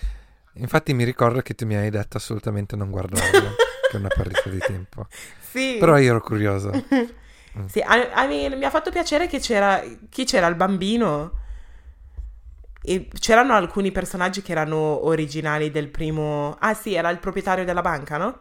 [0.54, 3.54] infatti mi ricordo che tu mi hai detto assolutamente non guardarlo,
[3.90, 5.06] che è una perdita di tempo.
[5.40, 5.76] Sì.
[5.78, 6.70] Però io ero curioso.
[7.68, 11.32] Sì, I, I mean, mi ha fatto piacere che c'era chi c'era il bambino
[12.82, 16.56] e c'erano alcuni personaggi che erano originali del primo.
[16.60, 18.40] Ah, sì, era il proprietario della banca, no?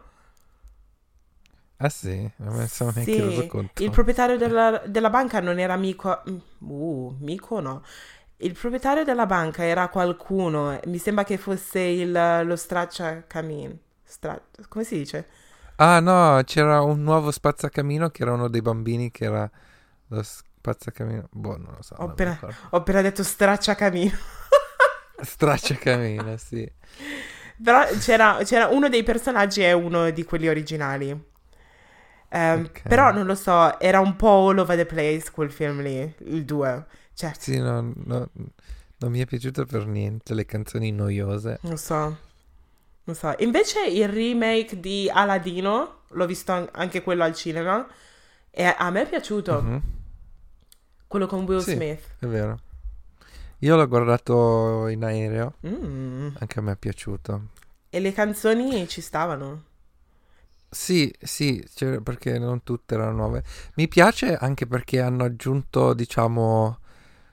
[1.78, 3.82] Ah sì, non me ne sono neanche reso Sì, conto.
[3.82, 6.22] il proprietario della, della banca non era Mico...
[6.58, 7.82] Uh, Mico no.
[8.38, 13.78] Il proprietario della banca era qualcuno, mi sembra che fosse il, lo stracciacamin.
[14.04, 14.40] Stra...
[14.68, 15.26] come si dice?
[15.76, 19.50] Ah no, c'era un nuovo spazzacamino che era uno dei bambini che era
[20.08, 21.28] lo spazzacamino.
[21.32, 21.96] Boh, non lo so.
[21.96, 22.38] Ho appena,
[22.70, 24.16] ho appena detto stracciacamino.
[25.22, 26.70] Stracciacamino, sì.
[27.62, 31.34] Però c'era, c'era uno dei personaggi è uno di quelli originali.
[32.28, 32.82] Ehm, Ok.
[32.88, 36.44] Però non lo so, era un po' all over the place quel film lì, il
[36.44, 36.84] 2.
[37.14, 38.28] Cioè, Sì, no, no,
[38.98, 41.58] non mi è piaciuto per niente, le canzoni noiose.
[41.62, 42.16] non so.
[43.04, 43.34] Non so.
[43.38, 47.86] Invece il remake di Aladino, l'ho visto an- anche quello al cinema,
[48.50, 49.62] e a me è piaciuto.
[49.62, 49.82] Mhm,
[51.08, 51.74] Quello con Will Sì.
[51.74, 52.00] Smith.
[52.18, 52.58] è vero.
[53.60, 56.28] Io l'ho guardato in aereo, Mm.
[56.40, 57.42] anche a me è piaciuto.
[57.88, 59.62] E le canzoni ci stavano.
[60.78, 63.42] Sì, sì, cioè, perché non tutte erano nuove.
[63.76, 66.78] Mi piace anche perché hanno aggiunto, diciamo,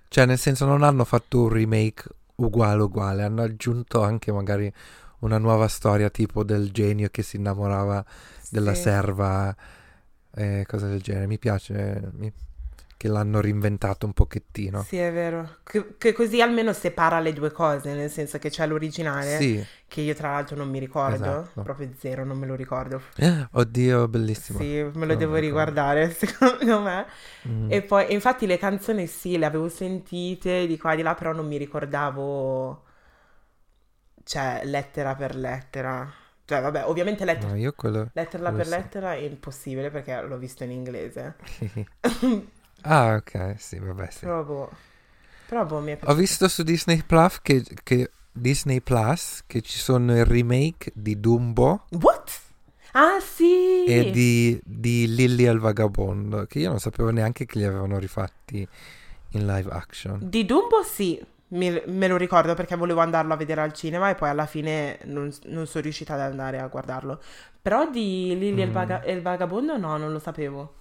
[0.08, 2.04] cioè nel senso non hanno fatto un remake
[2.36, 4.72] uguale uguale, hanno aggiunto anche magari
[5.20, 8.04] una nuova storia tipo del genio che si innamorava
[8.50, 8.82] della Sì.
[8.84, 9.56] serva
[10.36, 11.28] e cose del genere.
[11.28, 12.32] Mi piace mi-
[13.04, 14.82] che l'hanno reinventato un pochettino.
[14.82, 15.58] Sì, è vero.
[15.64, 20.00] Che, che così almeno separa le due cose, nel senso che c'è l'originale, Sì, che
[20.00, 21.64] io tra l'altro non mi ricordo, Esatto.
[21.64, 23.02] proprio zero, non me lo ricordo.
[23.52, 24.58] oddio, bellissimo.
[24.58, 27.06] Sì, me lo Non devo riguardare, secondo me.
[27.46, 27.72] Mm.
[27.74, 31.34] E poi, infatti, le canzoni sì, le avevo sentite di qua e di là, però
[31.34, 32.84] non mi ricordavo,
[34.24, 36.10] cioè, lettera per lettera.
[36.46, 38.10] Cioè, vabbè, ovviamente lettera, No, io quello...
[38.14, 38.72] lettera per sì.
[38.72, 41.36] lettera è impossibile perché l'ho visto in inglese.
[42.84, 44.20] ah, ok, sì, vabbè, sì.
[44.22, 44.44] Però,
[45.66, 46.14] boh, mi è Ho piaciuto.
[46.16, 51.86] visto su Disney Plus che, che- Disney Plus che ci sono il remake di Dumbo
[51.92, 52.32] What?
[52.94, 53.84] Ah, sì!
[53.86, 58.68] e di, di Lily al Vagabondo, che io non sapevo neanche che li avevano rifatti
[59.32, 60.20] in live action.
[60.22, 61.20] Di Dumbo sì,
[61.50, 65.00] mi- me lo ricordo perché volevo andarlo a vedere al cinema e poi alla fine
[65.06, 67.20] non, non sono riuscita ad andare a guardarlo.
[67.62, 68.74] Però di Lily e il, Mm.
[68.74, 70.74] Vaga- e il Vagabondo no, non lo sapevo.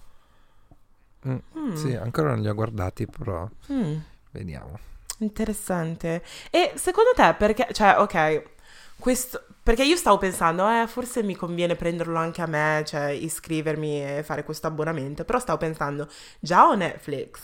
[1.27, 4.79] Mm, Mm, Sì, ancora non li ho guardati, però mm, vediamo.
[5.19, 6.23] interessante.
[6.49, 8.43] E secondo te perché, cioè, ok,
[8.97, 14.17] questo, perché io stavo pensando, eh, forse mi conviene prenderlo anche a me, cioè iscrivermi
[14.17, 16.07] e fare questo abbonamento, però stavo pensando,
[16.39, 17.39] già ho Netflix,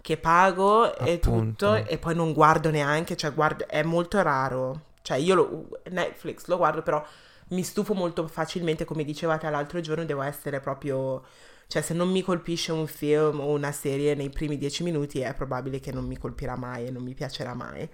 [0.00, 5.16] che pago e tutto, e poi non guardo neanche, cioè guardo, è molto raro, cioè
[5.18, 7.04] io lo- Netflix lo guardo, però
[7.48, 11.22] mi stufo molto facilmente, come dicevate l'altro giorno, devo essere proprio,
[11.66, 15.34] cioè se non mi colpisce un film o una serie nei primi dieci minuti è
[15.34, 17.88] probabile che non mi colpirà mai e non mi piacerà mai.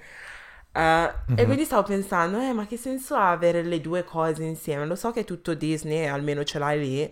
[0.73, 1.45] Eh, E Mhm.
[1.45, 4.87] quindi stavo pensando, eh, ma che senso ha avere le due cose insieme?
[4.87, 7.11] Lo so che è tutto Disney, almeno ce l'hai lì,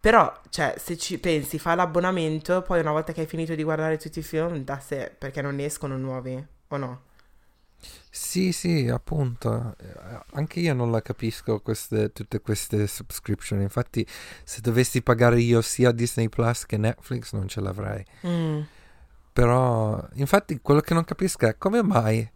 [0.00, 3.96] però, cioè, se ci pensi, fai l'abbonamento, poi una volta che hai finito di guardare
[3.98, 7.02] tutti i film, da sé, perché non ne escono nuovi, o no?
[8.10, 9.76] Sì, sì, appunto.
[9.78, 13.60] Eh, Anche io non la capisco queste, tutte queste subscription.
[13.60, 14.06] Infatti,
[14.44, 18.04] se dovessi pagare io sia Disney Plus che Netflix, non ce l'avrei.
[18.26, 18.60] Mm.
[19.32, 22.28] Però, infatti, quello che non capisco è come mai,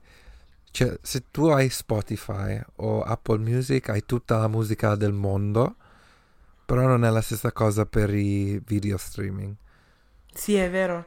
[0.70, 5.76] cioè, se tu hai Spotify o Apple Music, hai tutta la musica del mondo,
[6.64, 9.54] però non è la stessa cosa per i video streaming.
[10.32, 11.06] Sì, è vero.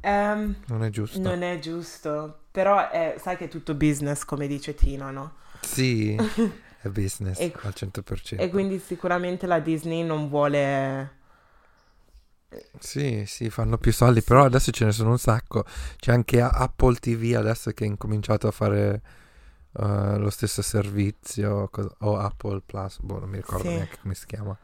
[0.00, 1.18] Ehm, Non è giusto?
[1.20, 5.34] non è giusto, però è- sai che è tutto business, come dice Tina, no?
[5.60, 6.14] Sì,
[6.80, 8.42] è business E- al 100%.
[8.42, 11.16] E quindi sicuramente la Disney non vuole...
[12.78, 15.64] Sì, sì, fanno più soldi, però adesso ce ne sono un sacco.
[15.96, 19.02] C'è anche Apple TV adesso che ha incominciato a fare
[19.78, 23.74] eh, lo stesso servizio, cos- o Apple Plus, boh, non mi ricordo Sì.
[23.74, 24.56] neanche come si chiama.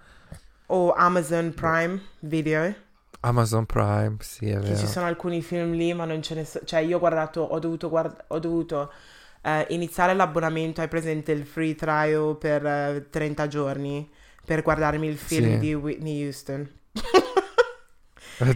[0.68, 2.74] O Amazon Prime Video,
[3.26, 4.76] Amazon Prime, sì, è vero.
[4.76, 6.64] ci sono alcuni film lì, ma non ce ne sono...
[6.64, 8.92] Cioè, io ho guardato, ho dovuto, guard- ho dovuto
[9.42, 14.10] eh, iniziare l'abbonamento, hai presente il free trial per eh, 30 giorni,
[14.44, 15.58] per guardarmi il film Sì.
[15.58, 16.68] di Whitney Houston.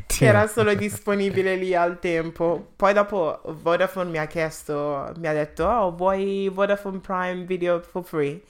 [0.06, 2.72] Che era solo disponibile lì al tempo.
[2.74, 8.04] Poi dopo Vodafone mi ha chiesto, mi ha detto, oh, vuoi Vodafone Prime Video for
[8.04, 8.42] free?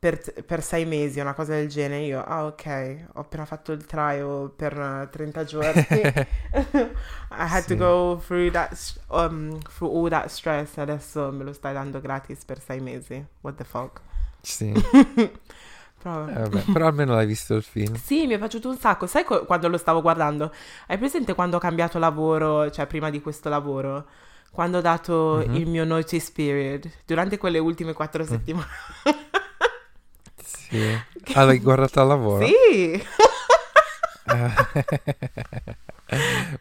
[0.00, 2.02] Per, per sei mesi, una cosa del genere.
[2.04, 5.84] Io, ah ok, ho appena fatto il trial per eh, 30 giorni.
[5.90, 6.86] I
[7.30, 7.68] had Sì.
[7.68, 8.76] to go through that,
[9.08, 10.76] um, through all that stress.
[10.78, 13.24] Adesso me lo stai dando gratis per sei mesi.
[13.40, 14.00] What the fuck?
[14.40, 14.72] Sì,
[16.00, 17.96] Però- eh, vabbè, però almeno l'hai visto il film.
[17.96, 19.06] sì, mi è piaciuto un sacco.
[19.08, 20.52] Sai co- quando lo stavo guardando?
[20.86, 24.06] Hai presente quando ho cambiato lavoro, cioè prima di questo lavoro?
[24.52, 25.54] Quando ho dato Mhm.
[25.56, 28.26] il mio notice period, durante quelle ultime quattro Mm.
[28.26, 28.66] settimane.
[30.52, 31.04] Sì.
[31.32, 32.46] Ah, l'hai guardato al lavoro?
[32.46, 33.02] Sì,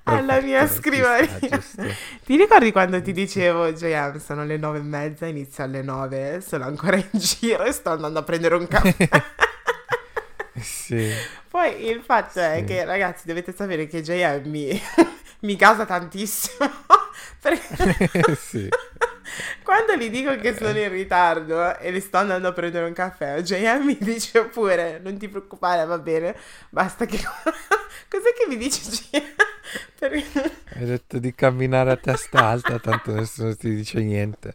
[0.03, 1.27] alla mia Perfetto, ci scrivania.
[1.27, 1.95] sta, giusto.
[2.25, 6.65] Ti ricordi quando ti dicevo, JM, sono le nove e mezza, inizio alle nove, sono
[6.65, 9.07] ancora in giro e sto andando a prendere un caffè.
[10.59, 11.27] Sì.
[11.49, 12.63] Poi il fatto è Sì.
[12.65, 14.69] che, ragazzi, dovete sapere che JM mi,
[15.41, 16.69] mi gasa tantissimo.
[17.39, 18.69] Perché sì.
[19.63, 23.41] quando gli dico che sono in ritardo e li sto andando a prendere un caffè,
[23.41, 26.35] JM mi dice pure, non ti preoccupare, va bene,
[26.69, 27.17] basta che...
[27.17, 29.23] Cos'è che mi dice JM?
[29.99, 30.51] Perché...
[30.75, 34.51] Hai detto di camminare a testa alta, tanto nessuno ti dice niente.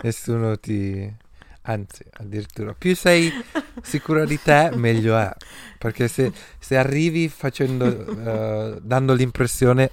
[0.00, 1.22] Nessuno ti...
[1.66, 3.32] Anzi, addirittura, più sei
[3.82, 5.32] sicura di te, meglio è.
[5.78, 7.86] Perché se, se arrivi facendo,
[8.74, 9.90] eh, dando l'impressione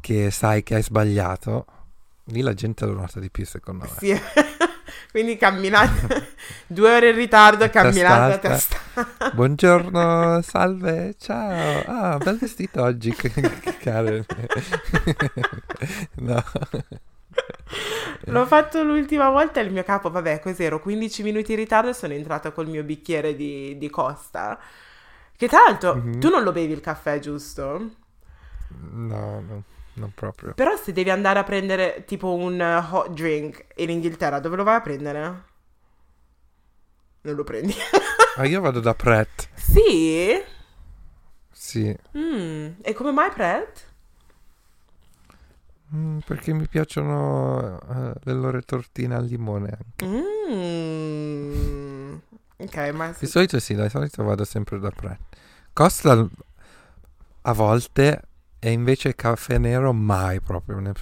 [0.00, 1.66] che sai che hai sbagliato,
[2.26, 3.96] lì la gente lo nota di più, secondo me.
[3.98, 4.20] Sì.
[5.12, 6.34] Quindi camminate
[6.66, 8.76] due ore in ritardo, Testa camminate a testa.
[9.32, 11.82] Buongiorno, salve, ciao.
[11.86, 13.14] Ah, bel vestito oggi,
[13.80, 14.24] Karen.
[16.16, 16.44] no.
[18.26, 20.80] L'ho fatto l'ultima volta e il mio capo, vabbè, cos'ero?
[20.80, 24.58] 15 minuti in ritardo e sono entrata col mio bicchiere di, di Costa.
[25.36, 26.18] Che tra l'altro, Mhm.
[26.18, 27.90] tu non lo bevi il caffè, giusto?
[29.10, 30.54] No, no, non proprio.
[30.54, 34.62] Però se devi andare a prendere tipo un eh, hot drink in Inghilterra, dove lo
[34.62, 35.42] vai a prendere?
[37.22, 37.74] Non lo prendi.
[38.34, 39.48] Ah, io vado da Pret.
[39.54, 40.42] sì?
[41.52, 43.89] Sì, Mm, E come mai Pret?
[45.94, 49.70] Mm, perché mi piacciono eh, le loro tortine al limone.
[49.70, 50.06] anche.
[50.06, 52.14] Mm.
[52.58, 53.14] Ok, ma...
[53.18, 55.18] Di solito sì, di solito vado sempre da Pret.
[55.72, 56.28] Costa
[57.42, 58.22] a volte
[58.58, 60.78] e invece caffè nero mai proprio.
[60.78, 60.92] ne-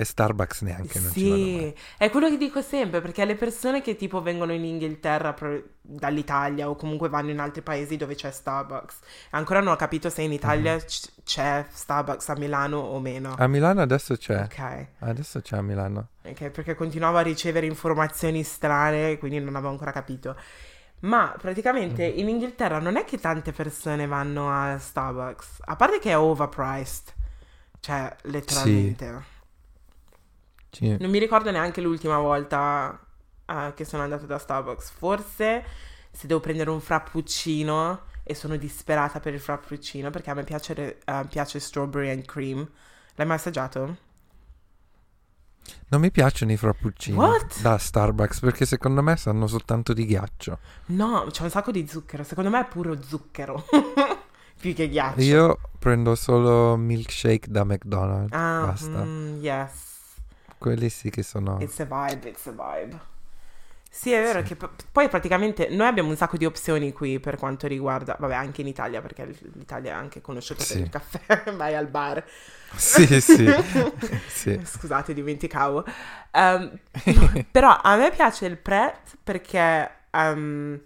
[0.00, 4.22] E Starbucks neanche, non Sì, è quello che dico sempre, perché le persone che tipo
[4.22, 8.98] vengono in Inghilterra pro- dall'Italia o comunque vanno in altri paesi dove c'è Starbucks,
[9.30, 10.78] ancora non ho capito se in Italia Mhm.
[10.86, 13.34] c- c'è Starbucks a Milano o meno.
[13.36, 14.40] A Milano adesso c'è.
[14.42, 16.10] Ok, Adesso c'è a Milano.
[16.22, 20.36] ok, perché continuavo a ricevere informazioni strane, quindi non avevo ancora capito.
[21.00, 22.18] Ma praticamente Mhm.
[22.20, 27.14] in Inghilterra non è che tante persone vanno a Starbucks, a parte che è overpriced,
[27.80, 29.06] cioè letteralmente.
[29.06, 29.36] Sì.
[30.80, 32.98] Non mi ricordo neanche l'ultima volta
[33.46, 34.90] eh, che sono andata da Starbucks.
[34.90, 35.64] Forse
[36.10, 40.98] se devo prendere un frappuccino e sono disperata per il frappuccino perché a me piace,
[41.04, 42.68] eh, piace strawberry and cream.
[43.14, 44.06] L'hai mai assaggiato?
[45.88, 47.60] Non mi piacciono i frappuccini What?
[47.60, 50.58] da Starbucks perché secondo me sanno soltanto di ghiaccio.
[50.86, 52.22] No, c'è un sacco di zucchero.
[52.22, 53.64] Secondo me è puro zucchero.
[54.60, 55.20] Più che ghiaccio.
[55.20, 58.34] Io prendo solo milkshake da McDonald's.
[58.34, 59.04] Ah, Basta.
[59.04, 59.87] mm, yes.
[60.58, 61.58] Quelli sì che sono...
[61.60, 62.98] It's a vibe, it's a vibe.
[63.90, 64.44] Sì, è vero Sì.
[64.44, 68.34] che p- poi praticamente noi abbiamo un sacco di opzioni qui per quanto riguarda, vabbè,
[68.34, 70.74] anche in Italia, perché l'Italia è anche conosciuta Sì.
[70.74, 72.22] per il caffè, vai al bar.
[72.76, 73.46] Sì, sì,
[74.28, 74.60] sì.
[74.62, 75.84] Scusate, dimenticavo.
[76.32, 76.78] Ehm,
[77.50, 80.80] però a me piace il Pret perché ehm,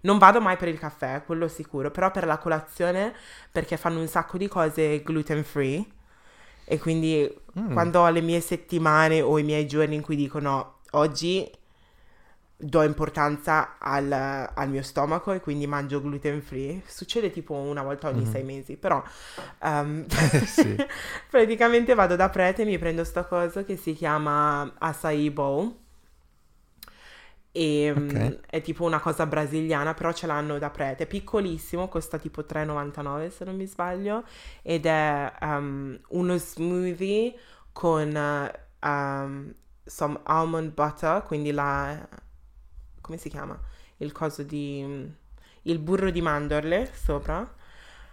[0.00, 3.14] non vado mai per il caffè, quello sicuro, però per la colazione
[3.52, 5.84] perché fanno un sacco di cose gluten free
[6.66, 7.72] e quindi Mm.
[7.72, 11.50] quando ho le mie settimane o i miei giorni in cui dico no, oggi
[12.58, 18.08] do importanza al, al mio stomaco e quindi mangio gluten free, succede tipo una volta
[18.08, 18.30] ogni Mhm.
[18.30, 19.02] sei mesi, però
[20.46, 20.76] Sì.
[21.30, 25.74] praticamente vado da prete e mi prendo sta cosa che si chiama acai bowl
[27.56, 28.40] e mm, Ok.
[28.46, 33.30] è tipo una cosa brasiliana, però ce l'hanno da prete, è piccolissimo, costa tipo 3,99
[33.30, 34.24] se non mi sbaglio
[34.62, 37.34] ed è um, uno smoothie
[37.72, 42.06] con uh, um, some almond butter, quindi la
[43.00, 43.58] come si chiama?
[43.98, 45.14] Il coso di
[45.62, 47.48] il burro di mandorle sopra.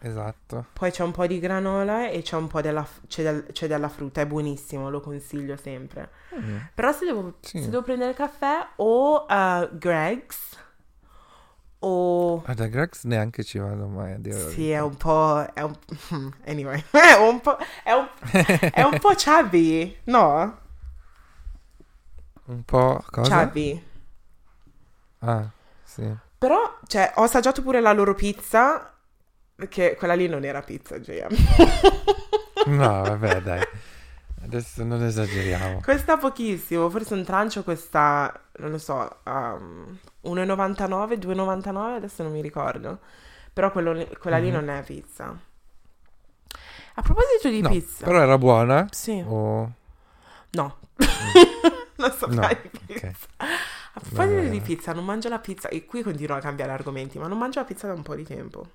[0.06, 0.66] Esatto.
[0.74, 3.88] Poi c'è un po' di granola e c'è un po' della, c'è del- c'è della
[3.88, 6.10] frutta, è buonissimo, lo consiglio sempre.
[6.38, 6.58] Mm.
[6.74, 7.62] Però se devo, Sì.
[7.62, 10.58] se devo prendere caffè o eh, Greg's
[11.80, 12.44] o...
[12.46, 15.46] Ah, da Greg's neanche ci vado mai a dire Sì, è un po'...
[15.54, 15.74] È un,
[16.48, 17.58] anyway, è un po'...
[17.84, 18.08] È un,
[18.74, 20.60] è un po' chubby, no?
[22.46, 23.46] Un po' cosa?
[23.46, 23.84] Chubby.
[25.20, 25.50] Ah,
[25.84, 26.14] sì.
[26.38, 28.93] Però, cioè, ho assaggiato pure la loro pizza,
[29.70, 31.28] che quella lì non era pizza, JM.
[32.66, 33.62] No, vabbè, dai.
[34.44, 35.82] Adesso non esageriamo.
[35.82, 42.42] Costa pochissimo, forse un trancio costa, non lo so, um, 1,99, 2,99, adesso non mi
[42.42, 43.00] ricordo.
[43.52, 44.54] Però quello quella lì Mhm.
[44.54, 45.38] non è pizza.
[46.96, 48.88] A proposito di No, pizza, però era buona?
[48.92, 49.72] sì, O...
[50.52, 50.78] no,
[51.98, 53.12] non so No, fare pizza.
[53.38, 54.50] A proposito Eh.
[54.50, 55.68] di pizza, non mangio la pizza.
[55.70, 58.24] E qui continuo a cambiare argomenti, ma non mangio la pizza da un po' di
[58.24, 58.66] tempo.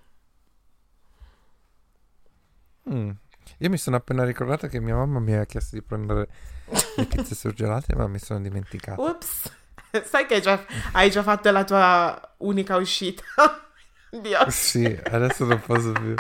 [2.90, 3.10] Mm.
[3.58, 6.28] Io mi sono appena ricordato che mia mamma mi aveva chiesto di prendere
[6.96, 9.02] le pizze surgelate, ma mi sono dimenticato.
[9.02, 9.50] Ups.
[10.04, 13.22] Sai che hai già, hai già fatto la tua unica uscita
[14.10, 14.50] di oggi?
[14.50, 16.14] Sì, adesso non posso più.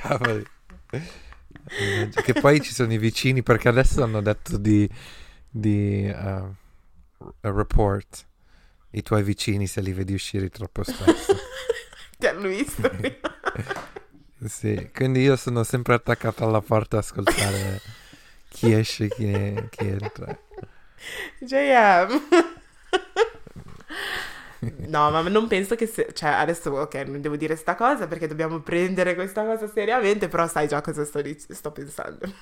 [0.00, 0.46] Cavoli.
[2.12, 4.88] Che poi ci sono i vicini perché adesso hanno detto di,
[5.48, 6.54] di uh,
[7.40, 8.26] report
[8.90, 11.34] i tuoi vicini se li vedi uscire troppo spesso.
[12.18, 14.02] Ti hanno visto prima.
[14.46, 17.80] Sì, quindi io sono sempre attaccato alla porta a ascoltare
[18.48, 20.36] chi esce, chi, chi entra.
[21.40, 22.20] JM.
[24.86, 26.08] No, ma non penso che se...
[26.14, 30.46] Cioè, adesso, ok, non devo dire sta cosa perché dobbiamo prendere questa cosa seriamente, però
[30.48, 32.32] sai già cosa sto, dic- sto pensando.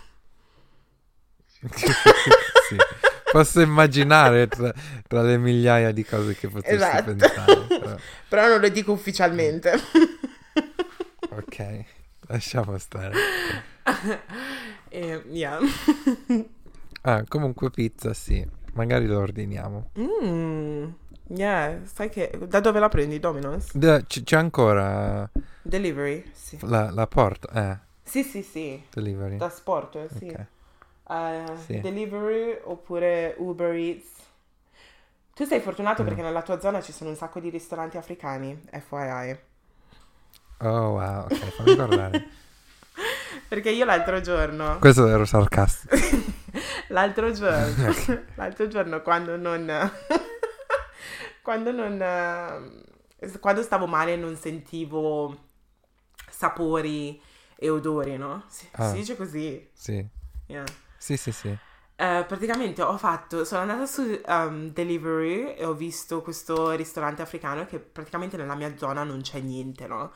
[2.68, 2.76] Sì.
[3.30, 4.72] Posso immaginare tra,
[5.08, 7.14] tra le migliaia di cose che potresti Esatto.
[7.14, 7.66] pensare.
[7.68, 7.96] però-
[8.28, 9.72] Però non lo dico ufficialmente.
[11.52, 11.84] Ok,
[12.28, 13.12] lasciamo stare.
[14.88, 15.58] E, yeah.
[17.04, 18.46] Ah, comunque pizza, sì.
[18.74, 19.90] Magari lo ordiniamo.
[19.98, 20.88] Mm,
[21.28, 22.30] yeah, sai che...
[22.46, 23.74] Da dove la prendi, Domino's?
[23.76, 25.28] D- c- c'è ancora
[25.62, 26.58] Delivery, sì.
[26.62, 27.72] la, la porta.
[27.72, 28.82] Eh, Sì, sì, sì.
[28.92, 29.36] delivery.
[29.36, 30.28] Da sport, eh, sì.
[30.28, 30.46] Ok.
[31.10, 31.80] Eh, Sì.
[31.80, 34.08] Delivery oppure Uber Eats.
[35.34, 36.06] Tu sei fortunato Mm.
[36.06, 39.38] perché nella tua zona ci sono un sacco di ristoranti africani, FYI.
[40.62, 42.28] Oh, wow, ok, fammi guardare.
[43.48, 45.96] Perché io l'altro giorno, Questo ero sarcastico.
[46.88, 47.94] l'altro giorno,
[48.36, 49.90] l'altro giorno quando non,
[51.42, 55.36] quando non, eh, quando stavo male non sentivo
[56.30, 57.20] sapori
[57.56, 58.44] e odori, no?
[58.48, 58.88] Si, Ah.
[58.90, 59.68] si dice così.
[59.72, 60.04] Sì,
[60.46, 60.64] yeah.
[60.96, 61.48] sì, sì, sì.
[61.94, 67.64] Eh, praticamente ho fatto, sono andata su um, Delivery e ho visto questo ristorante africano
[67.66, 70.12] che praticamente nella mia zona non c'è niente, no?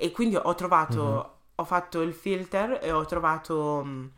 [0.00, 4.08] E quindi ho trovato, ho fatto il filter e ho trovato um,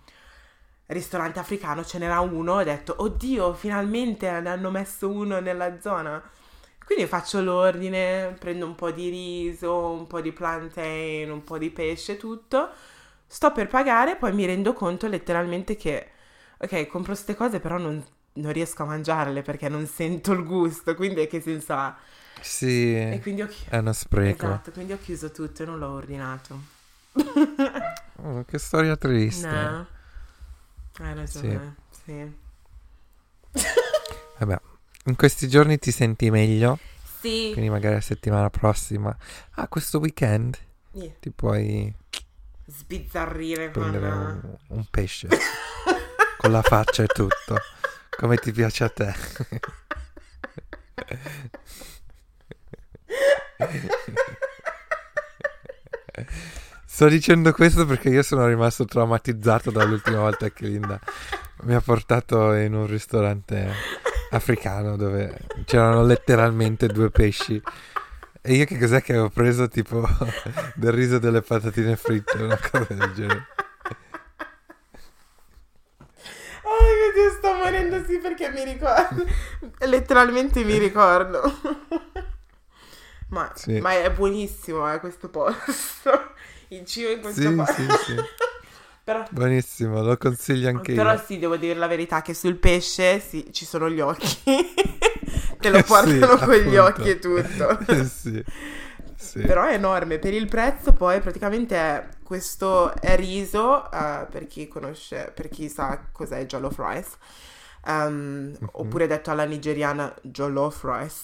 [0.87, 6.22] ristorante africano, ce n'era uno, ho detto, oddio, finalmente ne hanno messo uno nella zona.
[6.85, 11.70] Quindi faccio l'ordine, prendo un po' di riso, un po' di plantain, un po' di
[11.70, 12.68] pesce, tutto.
[13.26, 16.11] Sto per pagare, poi mi rendo conto letteralmente che
[16.59, 18.05] ok, compro queste cose, però non,
[18.41, 21.97] non riesco a mangiarle perché non sento il gusto, quindi che senso ha?
[22.41, 24.47] Sì, E quindi ho, chi- è uno spreco.
[24.47, 26.61] esatto, quindi ho chiuso tutto e non l'ho ordinato.
[28.22, 29.47] Oh, che storia triste.
[29.49, 29.86] No,
[30.99, 31.74] hai ragione,
[32.05, 32.32] sì.
[34.38, 34.61] Vabbè,
[35.07, 36.78] in questi giorni ti senti meglio,
[37.20, 39.16] Sì, quindi magari la settimana prossima.
[39.53, 40.59] Ah, questo weekend
[40.93, 41.12] Yeah.
[41.20, 41.95] ti puoi
[42.66, 43.95] sbizzarrire con...
[43.95, 45.28] un, un pesce
[46.36, 47.57] con la faccia e tutto,
[48.17, 49.15] come ti piace a te.
[56.85, 61.01] Sto dicendo questo perché io sono rimasto traumatizzato dall'ultima volta che Linda
[61.63, 63.73] mi ha portato in un ristorante
[64.31, 67.61] africano dove c'erano letteralmente due pesci.
[68.43, 69.69] E io che cos'è che avevo preso?
[69.69, 70.07] Tipo
[70.75, 73.47] del riso e delle patatine fritte, una cosa del genere.
[77.21, 79.25] Oh mio Dio, sto morendo sì perché mi ricordo.
[79.81, 81.43] Letteralmente mi ricordo.
[83.29, 83.79] Ma, Sì.
[83.81, 86.33] ma è buonissimo eh, questo posto.
[86.68, 87.75] Il cibo in questo Sì, posto.
[87.75, 88.14] sì, sì.
[89.05, 91.18] Però, Buonissimo, lo consiglio anche però io.
[91.25, 94.29] sì, devo dire la verità che sul pesce sì, ci sono gli occhi.
[95.59, 96.83] Te lo Sì, portano con gli appunto.
[96.85, 97.79] occhi e tutto.
[98.05, 98.45] sì,
[99.16, 99.41] sì.
[99.45, 100.18] Però è enorme.
[100.18, 105.68] Per il prezzo poi praticamente è, questo è riso, eh, per chi conosce, per chi
[105.68, 107.11] sa cos'è il jollof rice.
[107.87, 108.68] Ehm, Mhm.
[108.72, 111.16] Oppure detto alla nigeriana jollof rice.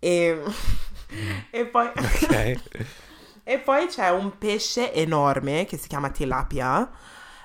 [0.00, 0.42] E,
[1.50, 1.86] e poi...
[1.94, 2.60] Ok.
[3.48, 6.90] E poi c'è un pesce enorme che si chiama tilapia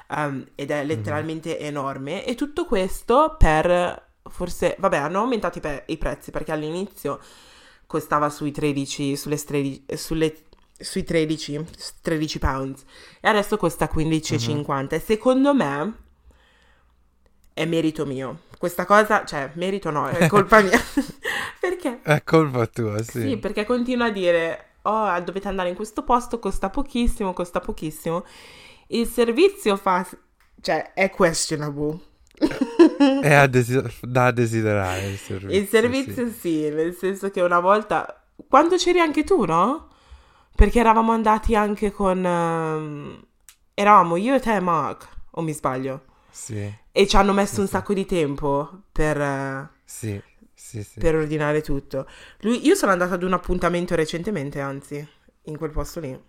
[0.10, 5.84] ehm, ed è letteralmente enorme e tutto questo per forse, vabbè, hanno aumentato i, pe-
[5.86, 7.20] i prezzi perché all'inizio
[7.86, 10.46] costava sui 13, sulle, stredi- sulle-
[10.84, 11.66] sui 13,
[12.02, 12.84] 13 pounds
[13.20, 15.94] e adesso costa 15,50 e secondo me
[17.54, 18.42] è merito mio.
[18.58, 20.80] Questa cosa, cioè, merito no, è colpa mia.
[21.60, 22.02] perché?
[22.02, 23.22] È colpa tua, sì.
[23.22, 28.24] Sì, perché continua a dire, oh, dovete andare in questo posto, costa pochissimo, costa pochissimo.
[28.88, 30.08] Il servizio fa,
[30.62, 32.00] cioè, è questionable.
[33.22, 35.60] È a desi- da desiderare il servizio.
[35.60, 36.70] Il servizio sì.
[36.70, 39.91] nel senso che una volta, quando c'eri anche tu, no?
[40.56, 43.26] Perché eravamo andati anche con, ehm,
[43.74, 46.06] eravamo io e te e Mark, o mi sbaglio?
[46.30, 50.22] Sì, e ci hanno messo un sacco di tempo per, eh, sì,
[50.54, 51.00] sì, sì.
[51.00, 52.08] per ordinare tutto.
[52.42, 55.06] Lui- io sono andata ad un appuntamento recentemente, anzi,
[55.44, 56.20] in quel posto lì.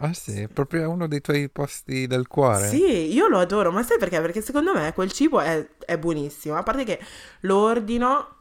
[0.00, 2.68] Ah sì, proprio uno dei tuoi posti del cuore.
[2.68, 4.20] Sì, io lo adoro, ma sai perché?
[4.20, 6.54] Perché secondo me quel cibo è, è buonissimo.
[6.54, 7.00] A parte che
[7.40, 8.36] lo ordino,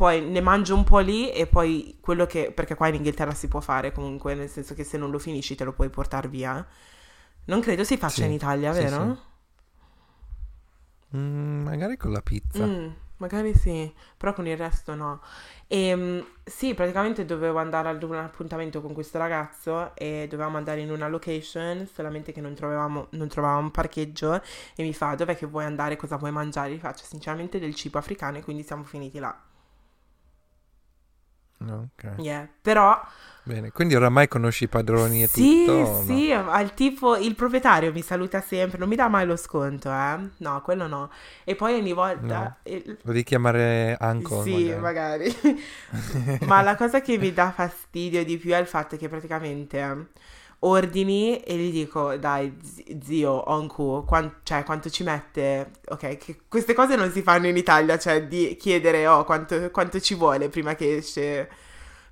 [0.00, 2.52] poi ne mangio un po' lì e poi quello che...
[2.52, 5.54] Perché qua in Inghilterra si può fare comunque, nel senso che se non lo finisci
[5.54, 6.66] te lo puoi portare via.
[7.44, 9.18] Non credo si faccia Sì, in Italia, sì, vero?
[11.16, 12.66] Mm, magari con la pizza.
[12.66, 12.88] Mm,
[13.18, 15.20] magari sì, però con il resto no.
[15.66, 20.80] E mm, sì, praticamente dovevo andare ad un appuntamento con questo ragazzo e dovevamo andare
[20.80, 24.34] in una location, solamente che non trovavamo, non trovavamo un parcheggio
[24.74, 26.74] e mi fa dov'è che vuoi andare, cosa vuoi mangiare?
[26.74, 29.36] Gli faccio sinceramente del cibo africano e quindi siamo finiti là.
[31.68, 32.48] Ok, Yeah.
[32.62, 32.98] Però
[33.42, 33.70] bene.
[33.70, 35.78] Quindi oramai conosci i padroni e sì, tutto?
[35.78, 36.02] no?
[36.04, 40.18] sì, al tipo il proprietario mi saluta sempre, non mi dà mai lo sconto, eh?
[40.38, 41.10] No, quello no.
[41.44, 42.56] E poi ogni volta...
[42.64, 42.72] No.
[42.84, 45.34] Lo devi chiamare uncle Sì, magari.
[45.90, 46.46] magari.
[46.46, 49.80] Ma la cosa che mi dà fastidio di più è il fatto che praticamente
[50.60, 55.70] ordini e gli dico, dai, zi- zio, uncle, quan- cioè quanto ci mette?
[55.88, 59.98] Ok, che queste cose non si fanno in Italia, cioè di chiedere, oh, quanto, quanto
[60.00, 61.48] ci vuole prima che esce,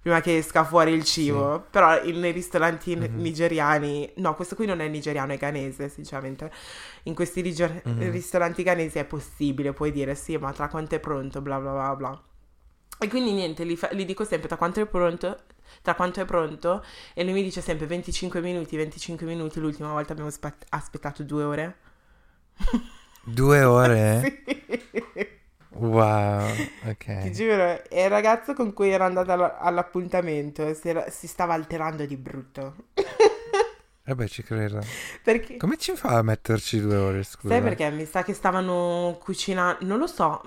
[0.00, 1.66] prima che esca fuori il cibo.
[1.70, 3.20] Però in- nei ristoranti Mhm.
[3.20, 6.50] nigeriani, no, questo qui non è nigeriano, è ghanese, sinceramente.
[7.04, 8.10] In questi riger- Mhm.
[8.10, 11.96] ristoranti ghanesi è possibile, puoi dire, sì, ma tra quanto è pronto, bla bla bla
[11.96, 12.22] bla.
[13.00, 15.38] E quindi niente, gli, fa- gli dico sempre tra quanto è pronto,
[15.82, 16.84] tra quanto è pronto,
[17.14, 19.60] e lui mi dice sempre 25 minuti, 25 minuti.
[19.60, 21.76] L'ultima volta abbiamo spa- aspettato due ore.
[23.24, 24.42] Due ore?
[25.12, 25.26] Sì.
[25.70, 27.30] Wow, Ti ok.
[27.30, 32.04] giuro, e il ragazzo con cui ero andata all- all'appuntamento si, era- si stava alterando
[32.06, 32.74] di brutto.
[34.04, 34.80] Eh beh, ci credo.
[35.22, 35.56] Perché?
[35.58, 37.54] Come ci fa a metterci due ore, scusa?
[37.54, 37.90] Sai perché?
[37.90, 40.40] Mi sa che stavano cucinando, non lo so.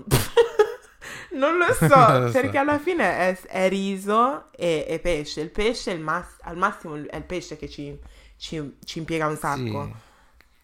[1.32, 2.40] Non lo so, Non lo so.
[2.40, 5.42] perché alla fine è, è riso e, e pesce.
[5.42, 7.98] Il pesce, il mas- al massimo, è il pesce che ci,
[8.38, 9.84] ci- ci impiega un sacco.
[9.86, 9.94] Sì,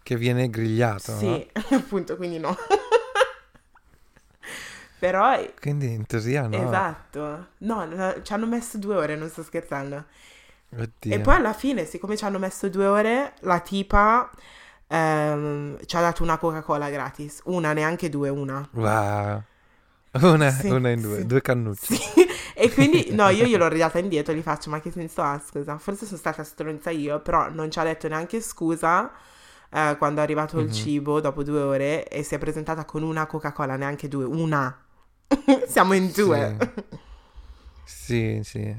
[0.03, 1.17] che viene grigliato, no?
[1.17, 2.55] Sì, appunto, quindi no.
[4.99, 6.65] Però, Quindi in teoria no.
[6.65, 7.47] esatto.
[7.59, 10.05] No, no, ci hanno messo due ore, non sto scherzando.
[10.75, 11.13] Oddio.
[11.13, 14.29] E poi alla fine, siccome ci hanno messo due ore, la tipa
[14.87, 17.41] ehm, ci ha dato una Coca-Cola gratis.
[17.45, 18.67] Una, neanche due, una.
[18.71, 19.43] Wow.
[20.21, 21.25] Una, Sì, una in due, sì.
[21.25, 21.95] due cannucce.
[21.95, 21.99] Sì,
[22.55, 25.39] e quindi no, io gliel'ho ridata indietro e gli faccio: Ma che senso ha?
[25.45, 29.11] Scusa, forse sono stata stronza io, però non ci ha detto neanche scusa
[29.69, 30.71] eh, quando è arrivato il Mhm.
[30.71, 34.75] cibo dopo due ore e si è presentata con una Coca-Cola, neanche due, una.
[35.67, 36.55] Siamo in due.
[37.83, 38.75] Sì, sì.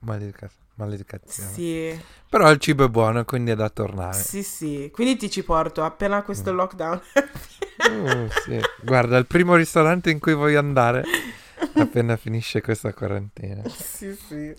[0.00, 1.52] Maledica- maledicazione.
[1.52, 4.18] Sì, Però il cibo è buono, quindi è da tornare.
[4.20, 4.90] sì, sì.
[4.92, 6.56] Quindi ti ci porto appena questo Mm.
[6.56, 7.00] lockdown.
[7.78, 8.60] Uh, sì.
[8.82, 11.04] Guarda, il primo ristorante in cui voglio andare
[11.74, 13.68] appena finisce questa quarantena.
[13.68, 14.54] sì, sì.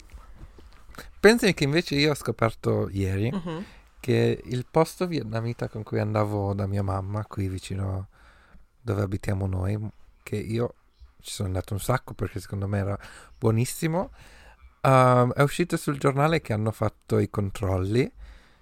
[1.20, 3.64] Pensi che invece io ho scoperto ieri Mhm.
[4.00, 8.08] che il posto vietnamita con cui andavo da mia mamma, qui vicino
[8.80, 9.78] dove abitiamo noi,
[10.24, 10.74] che io
[11.22, 12.98] ci sono andato un sacco perché secondo me era
[13.38, 14.12] buonissimo,
[14.82, 18.10] ehm, è uscito sul giornale che hanno fatto i controlli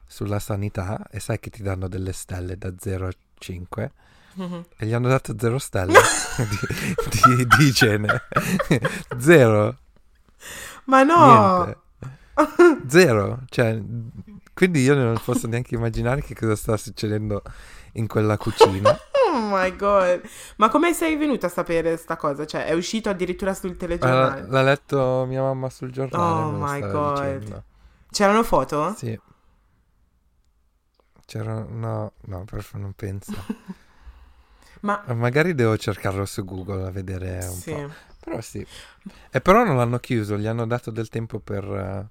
[0.08, 3.92] sulla sanità e sai che ti danno delle stelle da 0 a 5
[4.36, 4.66] Mhm.
[4.78, 5.94] e gli hanno dato 0 stelle
[6.38, 8.22] di, di- di igiene.
[9.18, 9.78] Zero.
[10.86, 11.64] Ma no!
[11.64, 11.84] Niente.
[12.88, 13.82] Zero, cioè,
[14.54, 17.42] quindi io non posso neanche immaginare che cosa sta succedendo
[17.96, 18.98] in quella cucina.
[19.36, 20.22] Oh my god.
[20.58, 22.46] Ma come sei venuta a sapere sta cosa?
[22.46, 24.46] Cioè, è uscito addirittura sul Eh, telegiornale.
[24.48, 26.42] L'ha letto mia mamma sul giornale.
[26.42, 27.18] Oh my God.
[27.18, 27.64] dicendo.
[28.10, 28.94] C'erano foto?
[28.94, 29.20] Sì.
[31.26, 33.34] C'era, no, no, per non penso.
[34.82, 37.72] Ma Eh, Magari devo cercarlo su Google a vedere un sì.
[37.72, 37.90] po'.
[38.20, 38.66] Però sì.
[39.32, 42.10] E però non l'hanno chiuso, gli hanno dato del tempo per, eh,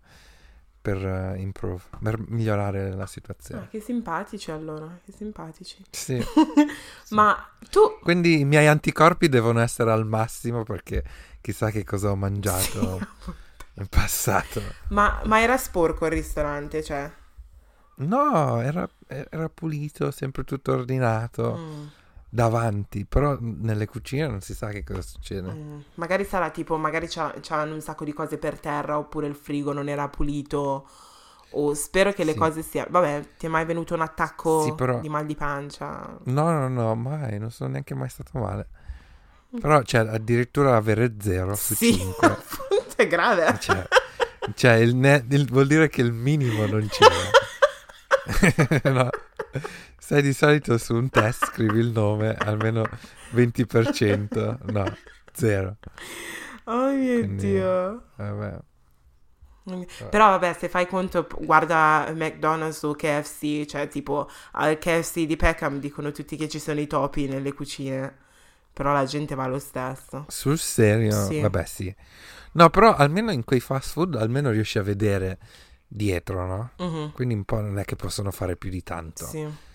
[0.85, 3.68] per eh, improve, per migliorare la Ah, situazione.
[3.70, 5.82] che simpatici allora, che simpatici.
[5.91, 6.22] Sì.
[7.11, 7.35] Ma
[7.70, 11.03] tu Quindi i miei anticorpi devono essere al massimo perché
[11.41, 13.30] chissà che cosa ho mangiato Sì.
[13.80, 14.61] in passato.
[14.89, 17.11] Ma, ma era sporco il ristorante, cioè.
[17.97, 21.87] No, era, era pulito, sempre tutto ordinato Mm,
[22.35, 25.53] davanti, però nelle cucine non si sa che cosa succede.
[25.53, 25.78] mm.
[25.95, 29.89] Magari sarà tipo, magari c'avevano un sacco di cose per terra oppure il frigo non
[29.89, 30.89] era pulito.
[31.57, 32.39] O spero che le Sì.
[32.39, 32.89] cose siano.
[32.91, 36.18] Vabbè, ti è mai venuto un attacco Sì, però- di mal di pancia?
[36.24, 38.66] No, no, no, mai, non sono neanche mai stato male.
[39.61, 42.26] Però, cioè, addirittura avere 0 su Sì, 5.
[42.26, 43.57] appunto, è grave.
[43.61, 43.87] Cioè,
[44.57, 47.14] cioè, il ne- il- vuol dire che il minimo non c'era.
[48.91, 49.09] no.
[50.05, 52.85] Sai, di solito su un test scrivi il nome, almeno
[53.33, 54.59] 20%.
[54.71, 54.97] No,
[55.33, 55.77] zero.
[56.65, 58.03] Oh mio Quindi- Dio.
[58.17, 58.59] Vabbè.
[60.11, 65.81] Però vabbè, se fai conto, guarda McDonald's o KFC, cioè tipo al KFC di Peckham
[65.81, 68.15] dicono tutti che ci sono i topi nelle cucine,
[68.75, 70.27] però la gente va lo stesso.
[70.29, 71.13] Sul serio?
[71.25, 71.41] Sì.
[71.41, 71.95] Vabbè, sì.
[72.53, 75.39] No, però almeno in quei fast food almeno riesci a vedere
[75.89, 76.71] dietro, no?
[76.77, 79.25] Mhm, Quindi un po' non è che possono fare più di tanto.
[79.25, 79.73] Sì.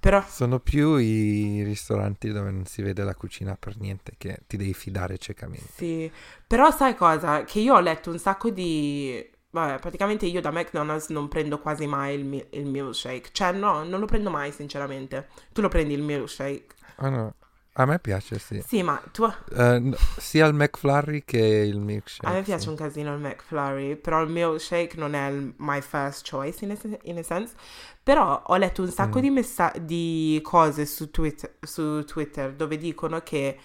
[0.00, 4.56] Però Sono più i ristoranti dove non si vede la cucina per niente, che ti
[4.56, 5.72] devi fidare ciecamente.
[5.76, 6.10] Sì,
[6.46, 7.44] però sai cosa?
[7.44, 9.28] Che io ho letto un sacco di...
[9.52, 13.30] Vabbè, praticamente io da McDonald's non prendo quasi mai il, mi- il milkshake.
[13.32, 15.28] Cioè, no, non lo prendo mai, sinceramente.
[15.52, 16.74] Tu lo prendi il milkshake?
[16.98, 17.34] Ah, no.
[17.74, 18.62] A me piace, sì.
[18.66, 19.24] Sì, ma tu...
[19.54, 22.26] N- sia il McFlurry che il milkshake.
[22.26, 22.68] A me piace sì.
[22.68, 26.98] un casino il McFlurry, però il milkshake non è il my first choice, in a,
[27.04, 27.54] in a sense.
[28.02, 29.22] Però ho letto un sacco Mm.
[29.22, 33.56] di, messa- di cose su Twitter, su Twitter dove dicono che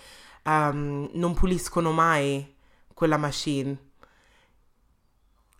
[0.43, 2.56] ehm, non puliscono mai
[2.93, 3.76] quella machine.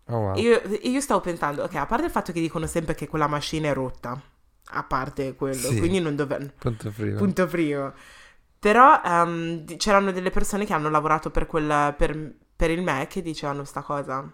[0.08, 0.36] Oh, wow.
[0.38, 3.70] Io, io stavo pensando, ok, a parte il fatto che dicono sempre che quella machine
[3.72, 4.22] è rotta,
[4.68, 5.80] a parte quello, Sì.
[5.80, 6.54] quindi non dove...
[6.60, 7.18] Punto primo.
[7.18, 7.94] Punto primo.
[8.66, 9.00] Però
[9.64, 13.64] di- c'erano delle persone che hanno lavorato per, quella, per, per il Mac e dicevano
[13.64, 14.28] sta cosa.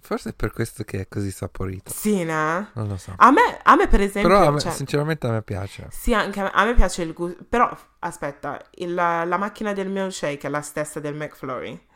[0.00, 1.90] Forse è per questo che è così saporito.
[1.90, 2.70] Sì, ne?
[2.74, 3.12] Non lo so.
[3.16, 4.30] A me, a me per esempio...
[4.32, 5.88] Però me- cioè, sinceramente a me piace.
[5.90, 7.44] sì, anche a me, a me piace il gusto.
[7.48, 11.86] Però, aspetta, il- la, la macchina del milkshake è la stessa del McFlurry.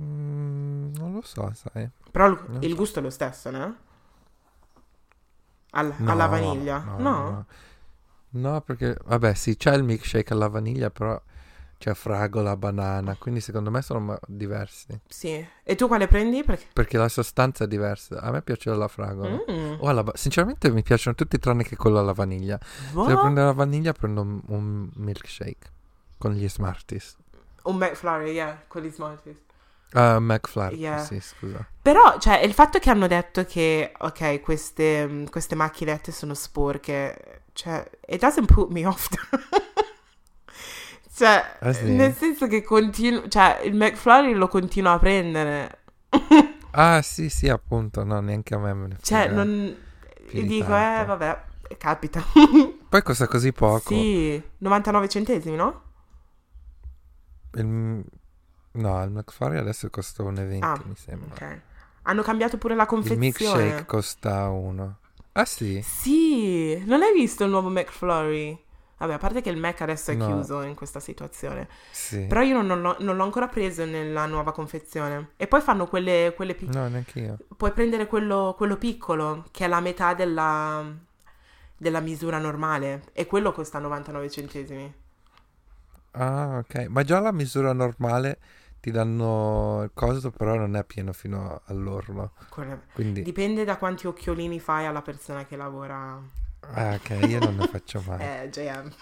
[0.00, 1.88] Mm, non lo so, sai.
[2.10, 2.76] Però il, il so.
[2.76, 3.76] gusto è lo stesso, ne?
[5.70, 6.78] Al- No, alla vaniglia.
[6.78, 7.30] No, No?
[7.30, 7.46] no.
[8.32, 11.20] No, perché, vabbè, sì, c'è il milkshake alla vaniglia, però
[11.78, 14.98] c'è fragola, banana, quindi secondo me sono ma- diversi.
[15.08, 15.44] Sì.
[15.64, 16.44] E tu quale prendi?
[16.44, 16.66] Perché...
[16.72, 18.20] Perché la sostanza è diversa.
[18.20, 19.42] A me piace la fragola.
[19.50, 19.74] Mm.
[19.80, 22.58] O alla ba- sinceramente mi piacciono tutti tranne che quello alla vaniglia.
[22.62, 23.04] Se Boh.
[23.04, 25.70] prendere la vaniglia prendo un, un milkshake
[26.18, 27.16] con gli Smarties.
[27.64, 29.36] Un McFlurry, yeah, quelli Smarties.
[29.94, 30.98] Ah, McFlurry, Yeah.
[30.98, 31.66] sì, scusa.
[31.82, 37.42] Però, cioè, il fatto che hanno detto che, ok, queste, mm, queste macchinette sono sporche,
[37.52, 39.08] cioè, it doesn't put me off.
[41.14, 41.90] cioè, Ah, sì?
[41.90, 45.78] nel senso che continuo, cioè, il McFlurry lo continuo a prendere.
[46.74, 49.76] Ah, sì, sì, appunto, no, neanche a me me ne Cioè, frega non...
[50.34, 50.74] E di dico, tanto.
[50.74, 51.42] eh, vabbè,
[51.78, 52.22] capita.
[52.88, 53.88] Poi costa così poco.
[53.88, 55.82] Sì, 99 centesimi, no?
[57.54, 58.04] Il-
[58.72, 61.34] No, il McFlurry adesso costa 1,20 Ah, mi sembra.
[61.34, 61.60] Ok.
[62.02, 63.20] Hanno cambiato pure la Il confezione.
[63.20, 64.96] milkshake costa 1.
[65.32, 65.80] Ah sì?
[65.82, 68.60] Sì, non hai visto il nuovo McFlurry?
[68.98, 70.26] Vabbè, a parte che il Mac adesso è No.
[70.26, 71.68] chiuso in questa situazione.
[71.90, 72.20] Sì.
[72.26, 75.30] Però io non l'ho, non l'ho ancora preso nella nuova confezione.
[75.36, 76.78] E poi fanno quelle, quelle piccole.
[76.78, 77.38] No, neanche io.
[77.56, 80.84] Puoi prendere quello, quello piccolo, che è la metà della,
[81.76, 83.04] della misura normale.
[83.12, 84.94] E quello costa 99 centesimi.
[86.12, 86.86] Ah, ok.
[86.88, 88.38] Ma già la misura normale
[88.82, 92.32] ti danno il coso, però non è pieno fino all'orlo.
[92.92, 96.20] Quindi, Dipende da quanti occhiolini fai alla persona che lavora.
[96.74, 98.20] ah, ok, io non ne faccio mai.
[98.20, 98.92] Eh, JM.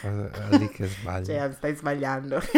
[0.00, 1.24] È lì che sbaglio.
[1.32, 2.40] JM, stai sbagliando.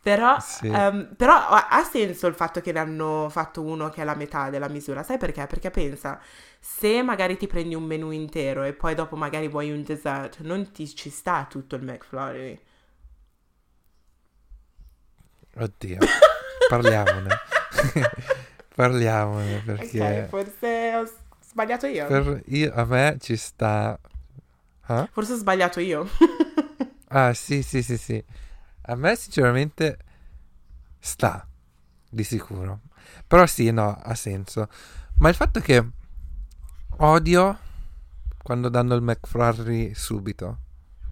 [0.00, 0.68] Però, Sì.
[0.68, 4.14] ehm, però ha ha senso il fatto che ne hanno fatto uno che è la
[4.14, 5.02] metà della misura.
[5.02, 5.46] Sai perché?
[5.46, 6.18] Perché pensa,
[6.60, 10.70] se magari ti prendi un menù intero e poi dopo magari vuoi un dessert, non
[10.72, 12.58] ti ci sta tutto il McFlurry.
[15.58, 15.98] Oddio,
[16.68, 17.28] parliamone.
[18.74, 21.10] parliamone perché Ok, forse ho
[21.44, 22.06] sbagliato io.
[22.06, 23.98] per io, a me ci sta...
[24.82, 25.08] Ah?
[25.10, 26.08] Forse ho sbagliato io.
[27.10, 28.22] Ah, sì, sì, sì, sì.
[28.82, 29.96] A me sinceramente
[30.98, 31.48] sta,
[32.06, 32.80] di sicuro.
[33.26, 34.68] Però sì, no, ha senso.
[35.16, 35.82] Ma il fatto che
[36.98, 37.58] odio
[38.42, 40.58] quando danno il McFlurry subito.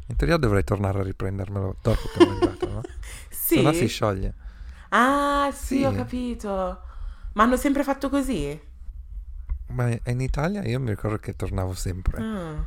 [0.08, 2.80] In teoria dovrei tornare a riprendermelo dopo che ho mangiato, no?
[3.46, 3.54] sì.
[3.56, 4.34] Se no si scioglie.
[4.88, 5.84] Ah, sì, Sì.
[5.84, 6.80] ho capito.
[7.34, 8.58] Ma hanno sempre fatto così?
[9.68, 12.20] Ma in Italia io mi ricordo che tornavo sempre.
[12.22, 12.64] Ah,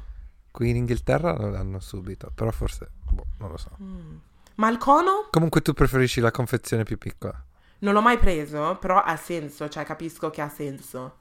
[0.52, 3.72] Qui in Inghilterra lo danno subito, però forse, boh, non lo so.
[3.82, 4.16] mm.
[4.56, 5.28] Ma il cono?
[5.32, 7.42] Comunque tu preferisci la confezione più piccola.
[7.80, 11.18] Non l'ho mai preso, però ha senso, cioè capisco che ha senso.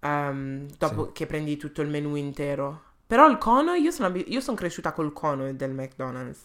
[0.00, 1.12] Ehm, dopo Sì.
[1.12, 2.82] che prendi tutto il menù intero.
[3.06, 6.40] Però il cono, io sono, io sono cresciuta col cono del McDonald's.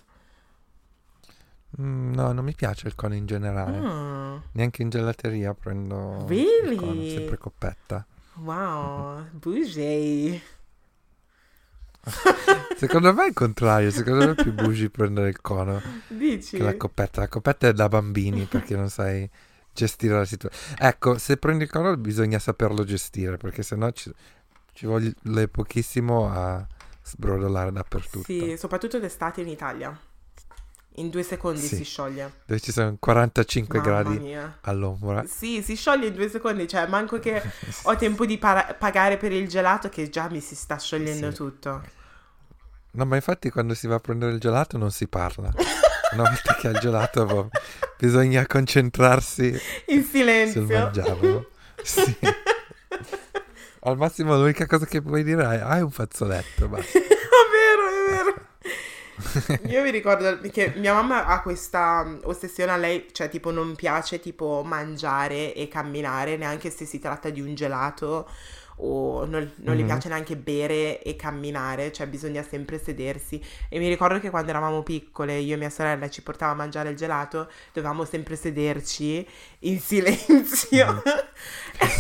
[1.80, 3.78] Mm, no, non mi piace il cono in generale.
[3.78, 6.74] Ah, Neanche in gelateria prendo Really?
[6.74, 8.06] il cono, sempre coppetta.
[8.36, 10.42] wow, bougie.
[12.78, 16.58] Secondo me è il contrario, secondo me è più bougie prendere il cono Dici?
[16.58, 17.22] che la coppetta.
[17.22, 19.30] La coppetta è da bambini perché non sai
[19.72, 20.76] gestire la situazione.
[20.80, 24.12] Ecco, se prendi il coro bisogna saperlo gestire, perché sennò ci,
[24.74, 25.14] ci vuole
[25.48, 26.66] pochissimo a
[27.04, 28.24] sbrodolare dappertutto.
[28.26, 29.96] Sì, soprattutto d'estate in Italia.
[30.96, 31.78] In due secondi Sì.
[31.78, 32.32] si scioglie.
[32.46, 34.58] Dove ci sono 45 Mamma gradi mia.
[34.62, 35.24] all'ombra.
[35.26, 37.42] Sì, si scioglie in due secondi, cioè manco che
[37.84, 41.36] ho tempo di para- pagare per il gelato che già mi si sta sciogliendo Sì.
[41.36, 41.82] tutto.
[42.92, 45.50] No, ma infatti quando si va a prendere il gelato non si parla.
[46.14, 47.50] Una volta che ha il gelato boh,
[47.98, 49.46] bisogna concentrarsi
[49.88, 50.62] In sul silenzio.
[50.68, 51.50] mangiarlo.
[51.82, 52.18] Sì.
[53.84, 57.00] Al massimo l'unica cosa che puoi dire è hai un fazzoletto, basta.
[57.00, 58.46] È vero, è vero.
[59.68, 63.76] Io mi ricordo che mia mamma ha questa mm, ossessione a lei, cioè tipo non
[63.76, 68.28] piace tipo mangiare e camminare, neanche se si tratta di un gelato
[68.78, 69.88] o non, non le Mhm.
[69.88, 73.42] piace neanche bere e camminare, cioè bisogna sempre sedersi.
[73.70, 76.90] E mi ricordo che quando eravamo piccole, io e mia sorella ci portava a mangiare
[76.90, 79.26] il gelato, dovevamo sempre sederci
[79.60, 81.02] in silenzio.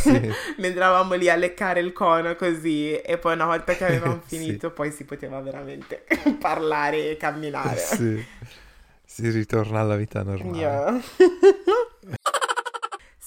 [0.01, 0.11] Sì.
[0.57, 4.37] Mentre eravamo lì a leccare il cono così e poi una volta che avevamo Sì.
[4.37, 6.05] finito poi si poteva veramente
[6.39, 7.77] parlare e camminare.
[7.77, 8.23] Sì.
[9.03, 10.57] Si ritorna alla vita normale.
[10.57, 11.01] Yeah.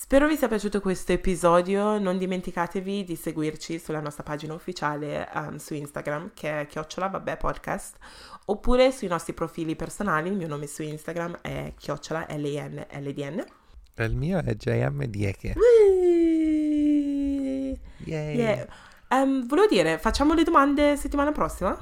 [0.04, 5.56] Spero vi sia piaciuto questo episodio, non dimenticatevi di seguirci sulla nostra pagina ufficiale um,
[5.56, 7.96] su Instagram che è chiocciola vabbè podcast
[8.44, 13.44] oppure sui nostri profili personali, il mio nome su Instagram è chiocciola L-I-N-L-D-N.
[13.94, 15.54] E il mio è JM Dieke.
[15.56, 16.20] Whee!
[18.04, 18.36] Yay.
[18.36, 18.66] Yeah.
[19.08, 21.74] Ehm, volevo dire, facciamo le domande settimana prossima?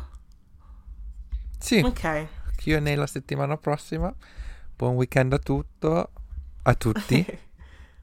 [1.59, 2.27] Sì, Ok.
[2.55, 4.15] Q&A la settimana prossima.
[4.77, 6.11] Buon weekend a tutto,
[6.63, 7.27] a tutti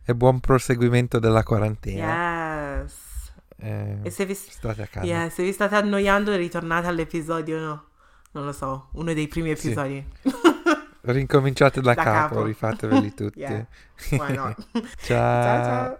[0.09, 2.81] e buon proseguimento della quarantena.
[2.81, 3.31] Yes.
[3.57, 5.05] Eh, e se vi, state a casa.
[5.05, 7.83] Yeah, se vi state annoiando ritornate all'episodio, no?
[8.31, 10.03] non lo so, uno dei primi episodi.
[11.01, 11.11] Sì.
[11.11, 13.39] Rincominciate da, da capo, capo, rifateveli tutti.
[13.39, 13.65] Yeah.
[14.27, 14.55] ciao.
[14.99, 15.97] ciao, ciao.